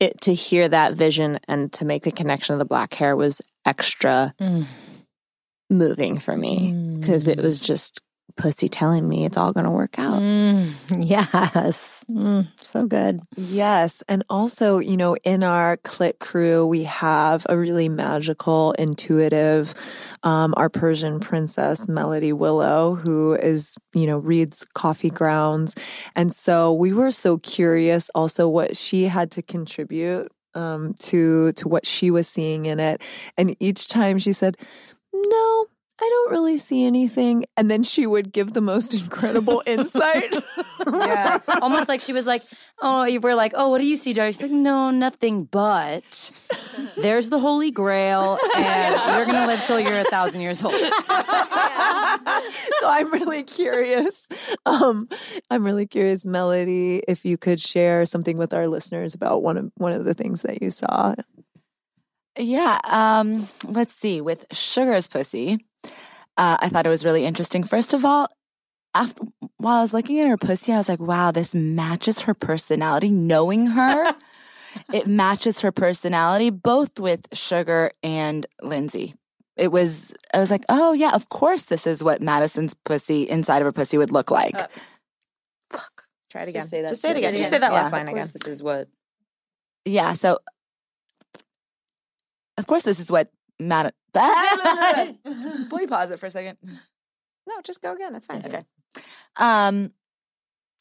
[0.00, 3.40] it to hear that vision and to make the connection of the black hair was
[3.64, 4.66] extra mm.
[5.70, 7.64] moving for me because it was mm.
[7.64, 8.00] just
[8.36, 10.20] pussy telling me it's all going to work out.
[10.20, 12.04] Mm, yes.
[12.10, 13.20] Mm, so good.
[13.36, 14.02] Yes.
[14.08, 19.74] And also, you know, in our clit crew, we have a really magical, intuitive,
[20.22, 25.74] um, our Persian princess, Melody Willow, who is, you know, reads coffee grounds.
[26.14, 31.68] And so we were so curious also what she had to contribute um, to to
[31.68, 33.02] what she was seeing in it.
[33.36, 34.56] And each time she said,
[35.12, 35.66] no,
[36.06, 37.44] I don't really see anything.
[37.56, 40.34] And then she would give the most incredible insight.
[40.86, 41.40] yeah.
[41.60, 42.42] Almost like she was like,
[42.80, 44.38] Oh, you were like, Oh, what do you see, Darcy?
[44.38, 46.30] She's like, No, nothing but
[46.96, 50.74] there's the Holy Grail, and you're going to live till you're a thousand years old.
[52.50, 54.28] so I'm really curious.
[54.64, 55.08] Um,
[55.50, 59.72] I'm really curious, Melody, if you could share something with our listeners about one of
[59.76, 61.14] one of the things that you saw.
[62.38, 62.78] Yeah.
[62.84, 64.20] Um, let's see.
[64.20, 65.64] With Sugar's Pussy,
[66.36, 67.64] uh, I thought it was really interesting.
[67.64, 68.28] First of all,
[68.94, 69.24] after
[69.58, 73.10] while I was looking at her pussy, I was like, wow, this matches her personality.
[73.10, 74.14] Knowing her,
[74.92, 79.14] it matches her personality, both with Sugar and Lindsay.
[79.56, 83.58] It was, I was like, oh yeah, of course this is what Madison's pussy inside
[83.62, 84.54] of her pussy would look like.
[84.54, 84.66] Uh,
[85.70, 86.06] fuck.
[86.30, 86.60] Try it again.
[86.60, 86.88] Just say that.
[86.90, 87.36] Just say it again.
[87.36, 88.26] Just say that last line again.
[88.32, 88.88] This is what.
[89.84, 90.12] Yeah.
[90.12, 90.38] So,
[92.58, 93.92] of course, this is what Mad.
[94.14, 96.58] Please pause it for a second.
[97.46, 98.14] No, just go again.
[98.14, 98.44] It's fine.
[98.44, 98.62] Okay.
[99.36, 99.92] Um.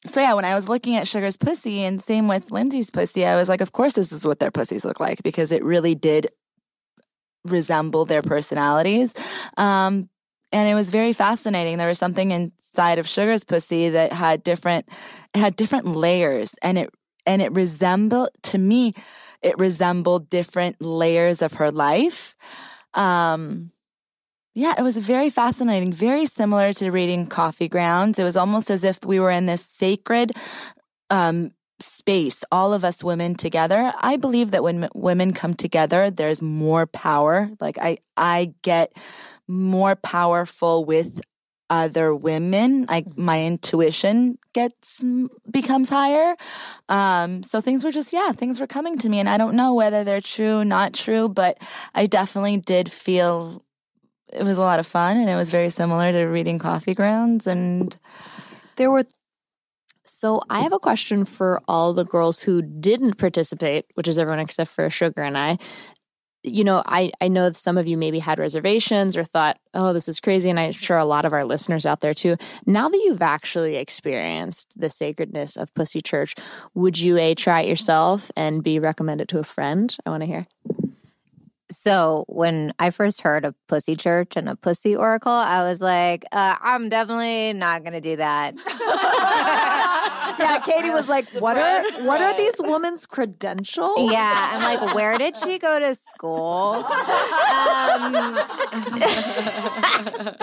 [0.05, 3.35] So yeah, when I was looking at Sugar's pussy, and same with Lindsay's pussy, I
[3.35, 6.27] was like, of course, this is what their pussies look like because it really did
[7.43, 9.13] resemble their personalities.
[9.57, 10.09] Um,
[10.51, 11.77] and it was very fascinating.
[11.77, 14.87] There was something inside of Sugar's pussy that had different,
[15.33, 16.89] it had different layers, and it
[17.25, 18.93] and it resembled to me,
[19.45, 22.35] it resembled different layers of her life.
[22.95, 23.71] Um,
[24.55, 28.17] yeah, it was very fascinating, very similar to reading Coffee Grounds.
[28.17, 30.31] It was almost as if we were in this sacred
[31.11, 33.93] um, space, all of us women together.
[33.99, 37.51] I believe that when women come together, there's more power.
[37.59, 38.93] Like I, I get
[39.47, 41.21] more powerful with
[41.69, 42.85] other women.
[42.85, 45.03] Like my intuition gets
[45.49, 46.35] becomes higher.
[46.89, 49.73] Um, so things were just yeah, things were coming to me, and I don't know
[49.73, 51.57] whether they're true, not true, but
[51.93, 53.63] I definitely did feel
[54.33, 57.47] it was a lot of fun, and it was very similar to reading Coffee Grounds,
[57.47, 57.97] and
[58.75, 59.03] there were.
[60.07, 64.39] So I have a question for all the girls who didn't participate, which is everyone
[64.39, 65.57] except for Sugar and I.
[66.45, 70.07] you know, I, I know some of you maybe had reservations or thought, oh, this
[70.07, 70.49] is crazy.
[70.49, 72.37] And I'm sure a lot of our listeners out there too.
[72.65, 76.35] Now that you've actually experienced the sacredness of Pussy Church,
[76.73, 79.95] would you A, try it yourself and B, recommend it to a friend?
[80.05, 80.43] I want to hear.
[81.71, 86.23] So when I first heard of Pussy Church and a Pussy Oracle, I was like,
[86.31, 88.55] uh, I'm definitely not going to do that.
[90.45, 95.17] yeah, Katie was like, "What are what are these women's credentials?" Yeah, I'm like, where
[95.17, 96.85] did she go to school?
[96.85, 98.37] Um,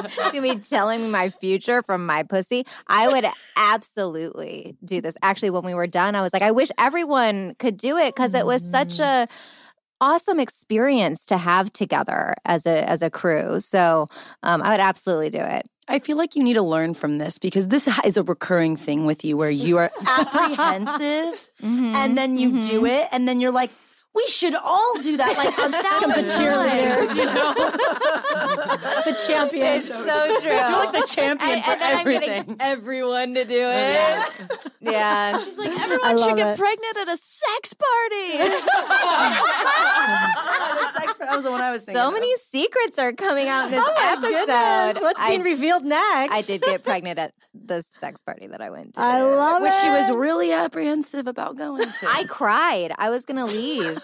[0.08, 2.66] she's gonna be telling me my future from my pussy.
[2.86, 3.24] I would
[3.56, 5.16] absolutely do this.
[5.22, 8.34] Actually, when we were done, I was like, I wish everyone could do it because
[8.34, 9.28] it was such a
[10.00, 13.60] awesome experience to have together as a as a crew.
[13.60, 14.08] So
[14.42, 15.62] um, I would absolutely do it.
[15.88, 19.04] I feel like you need to learn from this because this is a recurring thing
[19.04, 21.94] with you where you are apprehensive mm-hmm.
[21.94, 22.86] and then you do mm-hmm.
[22.86, 23.70] it and then you're like,
[24.14, 27.54] we should all do that like a thousand cheerleaders, you know?
[29.06, 29.66] the champion.
[29.78, 30.50] It's so true.
[30.52, 32.30] You're like the champion and, for and then everything.
[32.30, 34.30] I'm getting everyone to do it.
[34.80, 35.38] Yeah.
[35.42, 36.58] She's like, I everyone should get it.
[36.58, 38.38] pregnant at a sex party.
[41.18, 42.00] that was the one I was thinking.
[42.02, 42.14] So of.
[42.14, 44.28] many secrets are coming out in this Oh episode.
[44.30, 45.02] goodness.
[45.02, 46.32] What's I, being revealed next?
[46.34, 49.00] I did get pregnant at the sex party that I went to.
[49.00, 49.74] I love Which it.
[49.74, 52.06] Which she was really apprehensive about going to.
[52.08, 52.92] I cried.
[52.98, 53.98] I was gonna leave.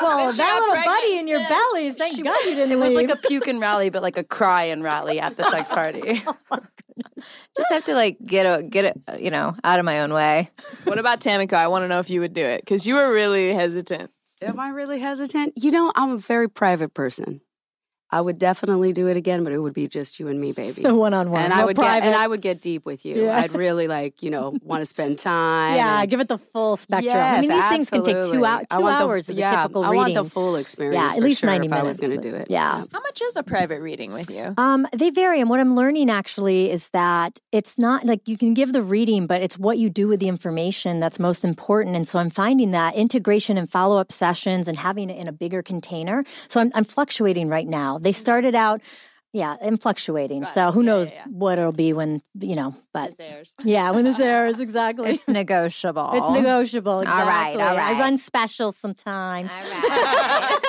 [0.00, 1.58] Well, that little pregnant buddy in your instead.
[1.72, 1.94] bellies.
[1.96, 3.08] Thank God you didn't it was leave.
[3.08, 6.22] like a puke and rally, but like a cry and rally at the sex party.
[6.26, 6.58] Oh,
[7.56, 10.50] Just have to like get a, get it, you know, out of my own way.
[10.84, 11.54] what about Tamiko?
[11.54, 14.10] I want to know if you would do it because you were really hesitant.
[14.42, 15.54] Am I really hesitant?
[15.56, 17.40] You know, I'm a very private person.
[18.14, 20.82] I would definitely do it again, but it would be just you and me, baby.
[20.82, 21.42] one on one.
[21.42, 23.24] and I would get and I would get deep with you.
[23.24, 23.36] Yeah.
[23.38, 25.74] I'd really like, you know, want to spend time.
[25.74, 27.12] yeah, and- give it the full spectrum.
[27.12, 28.46] Yes, I mean, these things can take two, absolutely.
[28.48, 29.96] out, two want the- hours as yeah, a typical I reading.
[29.98, 30.94] want the full experience.
[31.02, 31.84] yeah, at for least sure 90 if minutes.
[31.84, 32.46] I was going to do it.
[32.50, 32.84] Yeah.
[32.92, 34.54] How much is a private reading with you?
[34.58, 38.54] Um, they vary, and what I'm learning actually is that it's not like you can
[38.54, 41.96] give the reading, but it's what you do with the information that's most important.
[41.96, 45.32] And so I'm finding that integration and follow up sessions and having it in a
[45.32, 46.22] bigger container.
[46.46, 47.98] So I'm, I'm fluctuating right now.
[48.04, 48.82] They started out,
[49.34, 50.46] yeah, I'm fluctuating.
[50.46, 53.14] So who knows what it'll be when you know, but
[53.64, 55.10] yeah, when this airs exactly.
[55.10, 56.12] It's negotiable.
[56.14, 56.92] It's negotiable.
[56.92, 57.62] All right, Exactly.
[57.62, 59.50] all I run specials sometimes.
[59.50, 60.60] All right.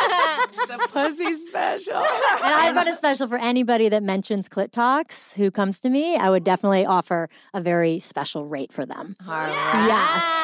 [0.68, 1.94] the pussy special.
[1.96, 2.04] And
[2.44, 6.18] I run a special for anybody that mentions Clit Talks who comes to me.
[6.18, 9.16] I would definitely offer a very special rate for them.
[9.28, 9.86] All right.
[9.88, 10.42] Yes.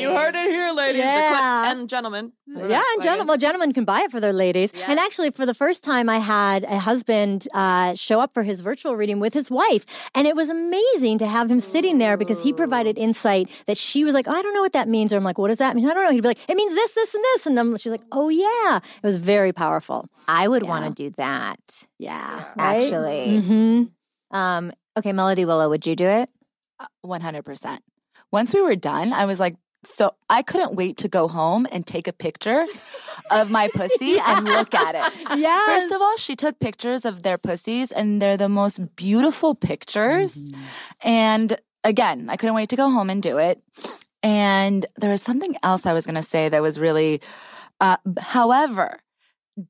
[0.00, 1.02] You heard it here, ladies.
[1.02, 2.32] The clit- and gentlemen.
[2.46, 4.72] Yeah, and gentlemen, well, gentlemen can buy it for their ladies.
[4.88, 8.60] And actually, for the first time, I had a husband uh, show up for his
[8.60, 9.84] virtual reading with his wife,
[10.14, 14.04] and it was amazing to have him sitting there because he provided insight that she
[14.04, 15.74] was like, oh, "I don't know what that means," or I'm like, "What does that
[15.76, 16.10] mean?" I don't know.
[16.12, 18.76] He'd be like, "It means this, this, and this," and I'm, she's like, "Oh yeah."
[18.78, 20.06] It was very powerful.
[20.28, 21.60] I would want to do that.
[21.98, 23.38] Yeah, Actually.
[23.38, 23.82] hmm
[24.30, 26.30] Um, okay, Melody Willow, would you do it?
[27.04, 27.78] 100%.
[28.30, 29.54] Once we were done, I was like,
[29.84, 32.64] so I couldn't wait to go home and take a picture
[33.30, 35.38] of my pussy and look at it.
[35.38, 35.66] Yes.
[35.66, 40.52] First of all, she took pictures of their pussies and they're the most beautiful pictures.
[41.02, 43.60] And again, I couldn't wait to go home and do it.
[44.22, 47.20] And there was something else I was going to say that was really,
[47.80, 49.00] uh, however,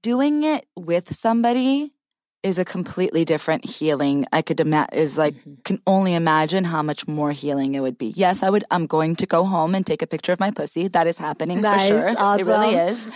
[0.02, 1.94] doing it with somebody
[2.42, 4.26] is a completely different healing.
[4.32, 5.54] I could ima- is like mm-hmm.
[5.64, 8.08] can only imagine how much more healing it would be.
[8.16, 8.64] Yes, I would.
[8.70, 10.88] I'm going to go home and take a picture of my pussy.
[10.88, 12.08] That is happening Nice, for sure.
[12.08, 13.10] It really is.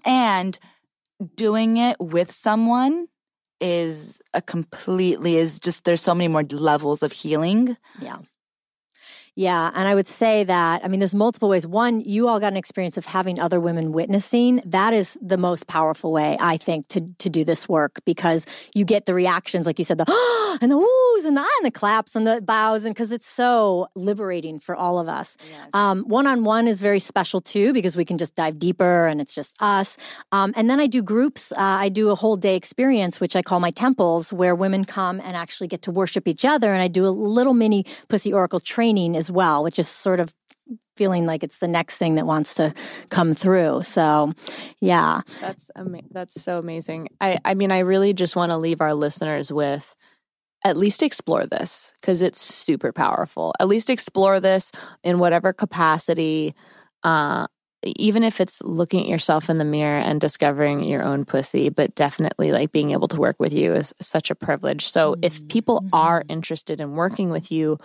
[0.04, 0.58] and
[1.36, 3.06] doing it with someone
[3.60, 7.76] is a completely is just there's so many more levels of healing.
[8.00, 8.18] Yeah.
[9.36, 9.70] Yeah.
[9.74, 11.66] And I would say that, I mean, there's multiple ways.
[11.66, 14.62] One, you all got an experience of having other women witnessing.
[14.64, 18.84] That is the most powerful way, I think, to, to do this work because you
[18.84, 20.06] get the reactions, like you said, the
[20.62, 23.88] and the woos and the, and the claps and the bows, and because it's so
[23.96, 25.36] liberating for all of us.
[25.72, 29.34] One on one is very special too because we can just dive deeper and it's
[29.34, 29.96] just us.
[30.30, 31.50] Um, and then I do groups.
[31.52, 35.20] Uh, I do a whole day experience, which I call my temples, where women come
[35.20, 36.72] and actually get to worship each other.
[36.72, 40.34] And I do a little mini Pussy Oracle training as well, which is sort of
[40.96, 42.74] feeling like it's the next thing that wants to
[43.08, 43.82] come through.
[43.82, 44.32] So,
[44.80, 45.22] yeah.
[45.40, 47.08] That's ama- that's so amazing.
[47.20, 49.96] I I mean, I really just want to leave our listeners with
[50.62, 53.52] at least explore this because it's super powerful.
[53.60, 54.72] At least explore this
[55.02, 56.54] in whatever capacity.
[57.02, 57.46] Uh,
[57.84, 61.94] even if it's looking at yourself in the mirror and discovering your own pussy, but
[61.94, 64.86] definitely like being able to work with you is such a privilege.
[64.86, 67.78] So, if people are interested in working with you,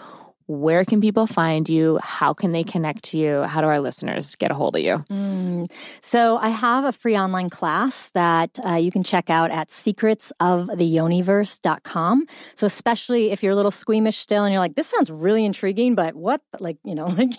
[0.49, 1.99] where can people find you?
[2.01, 3.43] How can they connect to you?
[3.43, 5.05] How do our listeners get a hold of you?
[5.11, 5.69] Mm.
[6.01, 12.25] So I have a free online class that uh, you can check out at secretsoftheyoniverse.com.
[12.55, 15.93] So especially if you're a little squeamish still and you're like, this sounds really intriguing,
[15.93, 16.41] but what?
[16.59, 17.29] Like, you know, like,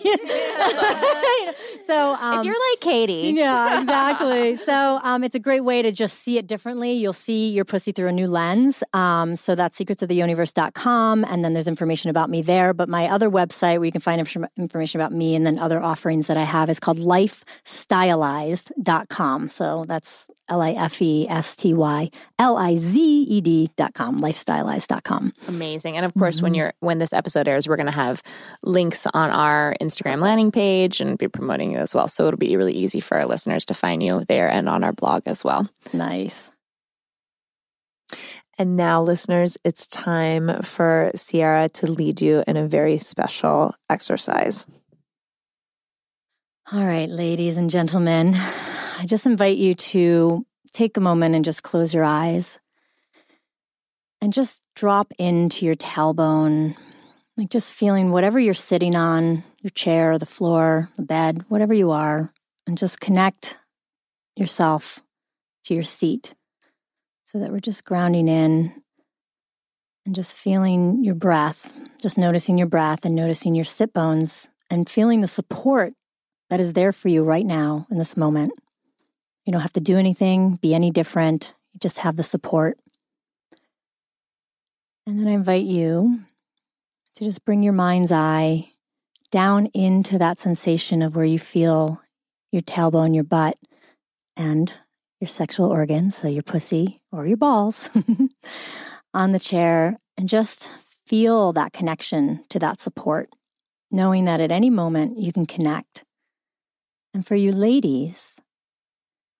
[1.85, 3.33] so um, if you're like Katie.
[3.35, 4.55] Yeah, exactly.
[4.57, 6.91] so um, it's a great way to just see it differently.
[6.93, 8.83] You'll see your pussy through a new lens.
[8.93, 11.25] Um, so that's secretsoftheyoniverse.com.
[11.25, 12.73] And then there's information about me there.
[12.73, 15.81] But my other website where you can find inf- information about me and then other
[15.81, 19.49] offerings that I have is called lifestylized.com.
[19.49, 25.33] So that's L I F E S T Y L I Z E D.com, lifestylized.com.
[25.47, 25.97] Amazing.
[25.97, 26.43] And of course, Mm-hmm.
[26.43, 28.21] when you're when this episode airs, we're going to have
[28.63, 32.07] links on our Instagram landing page and be promoting you as well.
[32.07, 34.93] So it'll be really easy for our listeners to find you there and on our
[34.93, 35.67] blog as well.
[35.93, 36.51] Nice.
[38.57, 44.65] And now, listeners, it's time for Sierra to lead you in a very special exercise.
[46.71, 51.63] All right, ladies and gentlemen, I just invite you to take a moment and just
[51.63, 52.59] close your eyes
[54.21, 56.77] and just drop into your tailbone,
[57.37, 61.91] like just feeling whatever you're sitting on your chair, the floor, the bed, whatever you
[61.91, 62.33] are,
[62.67, 63.57] and just connect
[64.35, 64.99] yourself
[65.63, 66.35] to your seat
[67.25, 68.73] so that we're just grounding in
[70.05, 71.71] and just feeling your breath,
[72.01, 75.93] just noticing your breath and noticing your sit bones and feeling the support
[76.49, 78.51] that is there for you right now in this moment.
[79.45, 81.53] You don't have to do anything, be any different.
[81.73, 82.77] You just have the support.
[85.05, 86.21] And then I invite you
[87.21, 88.71] to just bring your mind's eye
[89.29, 92.01] down into that sensation of where you feel
[92.51, 93.57] your tailbone, your butt,
[94.35, 94.73] and
[95.19, 97.91] your sexual organs, so your pussy or your balls,
[99.13, 100.71] on the chair, and just
[101.05, 103.29] feel that connection to that support,
[103.91, 106.03] knowing that at any moment you can connect.
[107.13, 108.41] And for you ladies,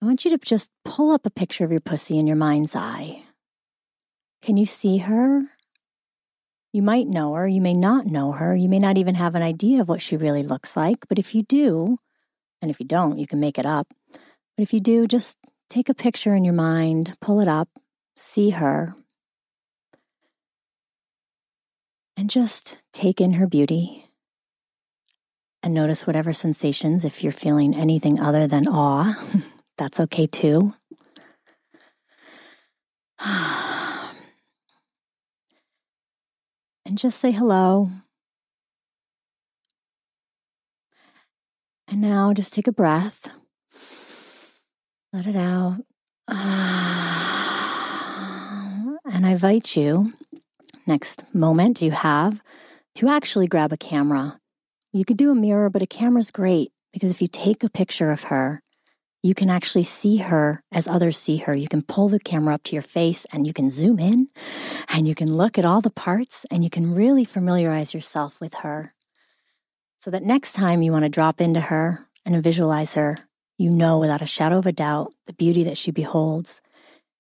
[0.04, 2.76] I want you to just pull up a picture of your pussy in your mind's
[2.76, 3.24] eye.
[4.44, 5.48] Can you see her?
[6.74, 9.42] You might know her, you may not know her, you may not even have an
[9.42, 11.98] idea of what she really looks like, but if you do,
[12.62, 13.88] and if you don't, you can make it up.
[14.12, 15.38] But if you do, just
[15.70, 17.68] take a picture in your mind, pull it up,
[18.16, 18.94] see her,
[22.16, 24.06] and just take in her beauty
[25.64, 27.04] and notice whatever sensations.
[27.04, 29.16] If you're feeling anything other than awe,
[29.78, 30.74] that's okay too.
[36.92, 37.90] And just say hello.
[41.88, 43.30] And now just take a breath.
[45.14, 45.86] Let it out.
[49.14, 50.12] And I invite you,
[50.86, 52.42] next moment you have,
[52.96, 54.38] to actually grab a camera.
[54.92, 58.12] You could do a mirror, but a camera's great because if you take a picture
[58.12, 58.62] of her,
[59.24, 61.54] you can actually see her as others see her.
[61.54, 64.30] You can pull the camera up to your face and you can zoom in
[64.90, 68.56] and you can look at all the parts and you can really familiarize yourself with
[68.56, 68.94] her.
[69.98, 73.20] So that next time you want to drop into her and visualize her,
[73.60, 76.64] you know without a shadow of a doubt the beauty that she beholds.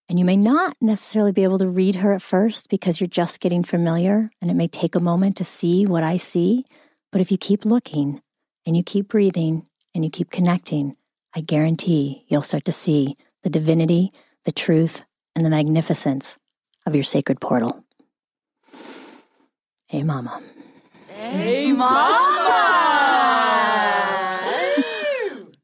[0.09, 3.39] And you may not necessarily be able to read her at first because you're just
[3.39, 6.65] getting familiar and it may take a moment to see what I see.
[7.11, 8.21] But if you keep looking
[8.65, 10.97] and you keep breathing and you keep connecting,
[11.33, 14.11] I guarantee you'll start to see the divinity,
[14.45, 15.05] the truth,
[15.35, 16.37] and the magnificence
[16.85, 17.85] of your sacred portal.
[19.87, 20.41] Hey, Mama.
[21.07, 22.31] Hey, mama!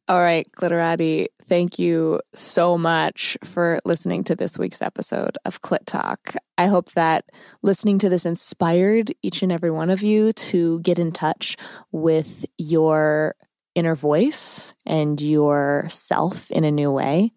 [0.09, 5.86] All right, Glitterati, thank you so much for listening to this week's episode of Clit
[5.86, 6.36] Talk.
[6.57, 7.26] I hope that
[7.61, 11.57] listening to this inspired each and every one of you to get in touch
[11.91, 13.36] with your
[13.78, 17.32] inner voice and yourself in a new way.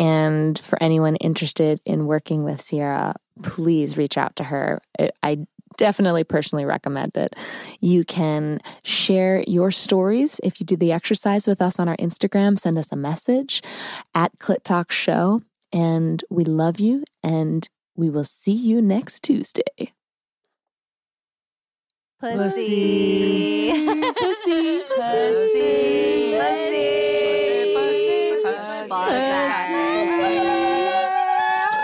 [0.00, 4.80] And for anyone interested in working with Sierra, please reach out to her.
[5.22, 7.34] I- definitely personally recommend it.
[7.80, 12.56] You can share your stories if you do the exercise with us on our Instagram.
[12.58, 13.60] Send us a message
[14.14, 15.42] at Clit Talk Show.
[15.72, 19.92] And we love you, and we will see you next Tuesday.
[22.20, 23.72] Pussy.
[23.72, 24.12] Pussy.
[24.14, 24.82] Pussy.
[26.38, 26.84] Pussy.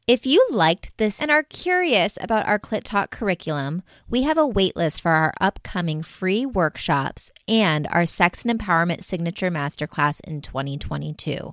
[0.07, 4.47] If you liked this and are curious about our Clit Talk curriculum, we have a
[4.47, 11.53] waitlist for our upcoming free workshops and our Sex and Empowerment Signature Masterclass in 2022.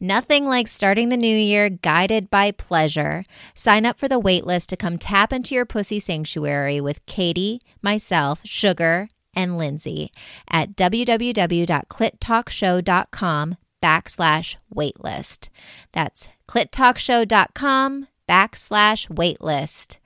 [0.00, 3.24] Nothing like starting the new year guided by pleasure.
[3.54, 8.40] Sign up for the waitlist to come tap into your pussy sanctuary with Katie, myself,
[8.44, 10.10] Sugar, and Lindsay
[10.50, 15.48] at www.clittalkshow.com backslash waitlist.
[15.92, 19.98] That's clittalkshow.com backslash waitlist.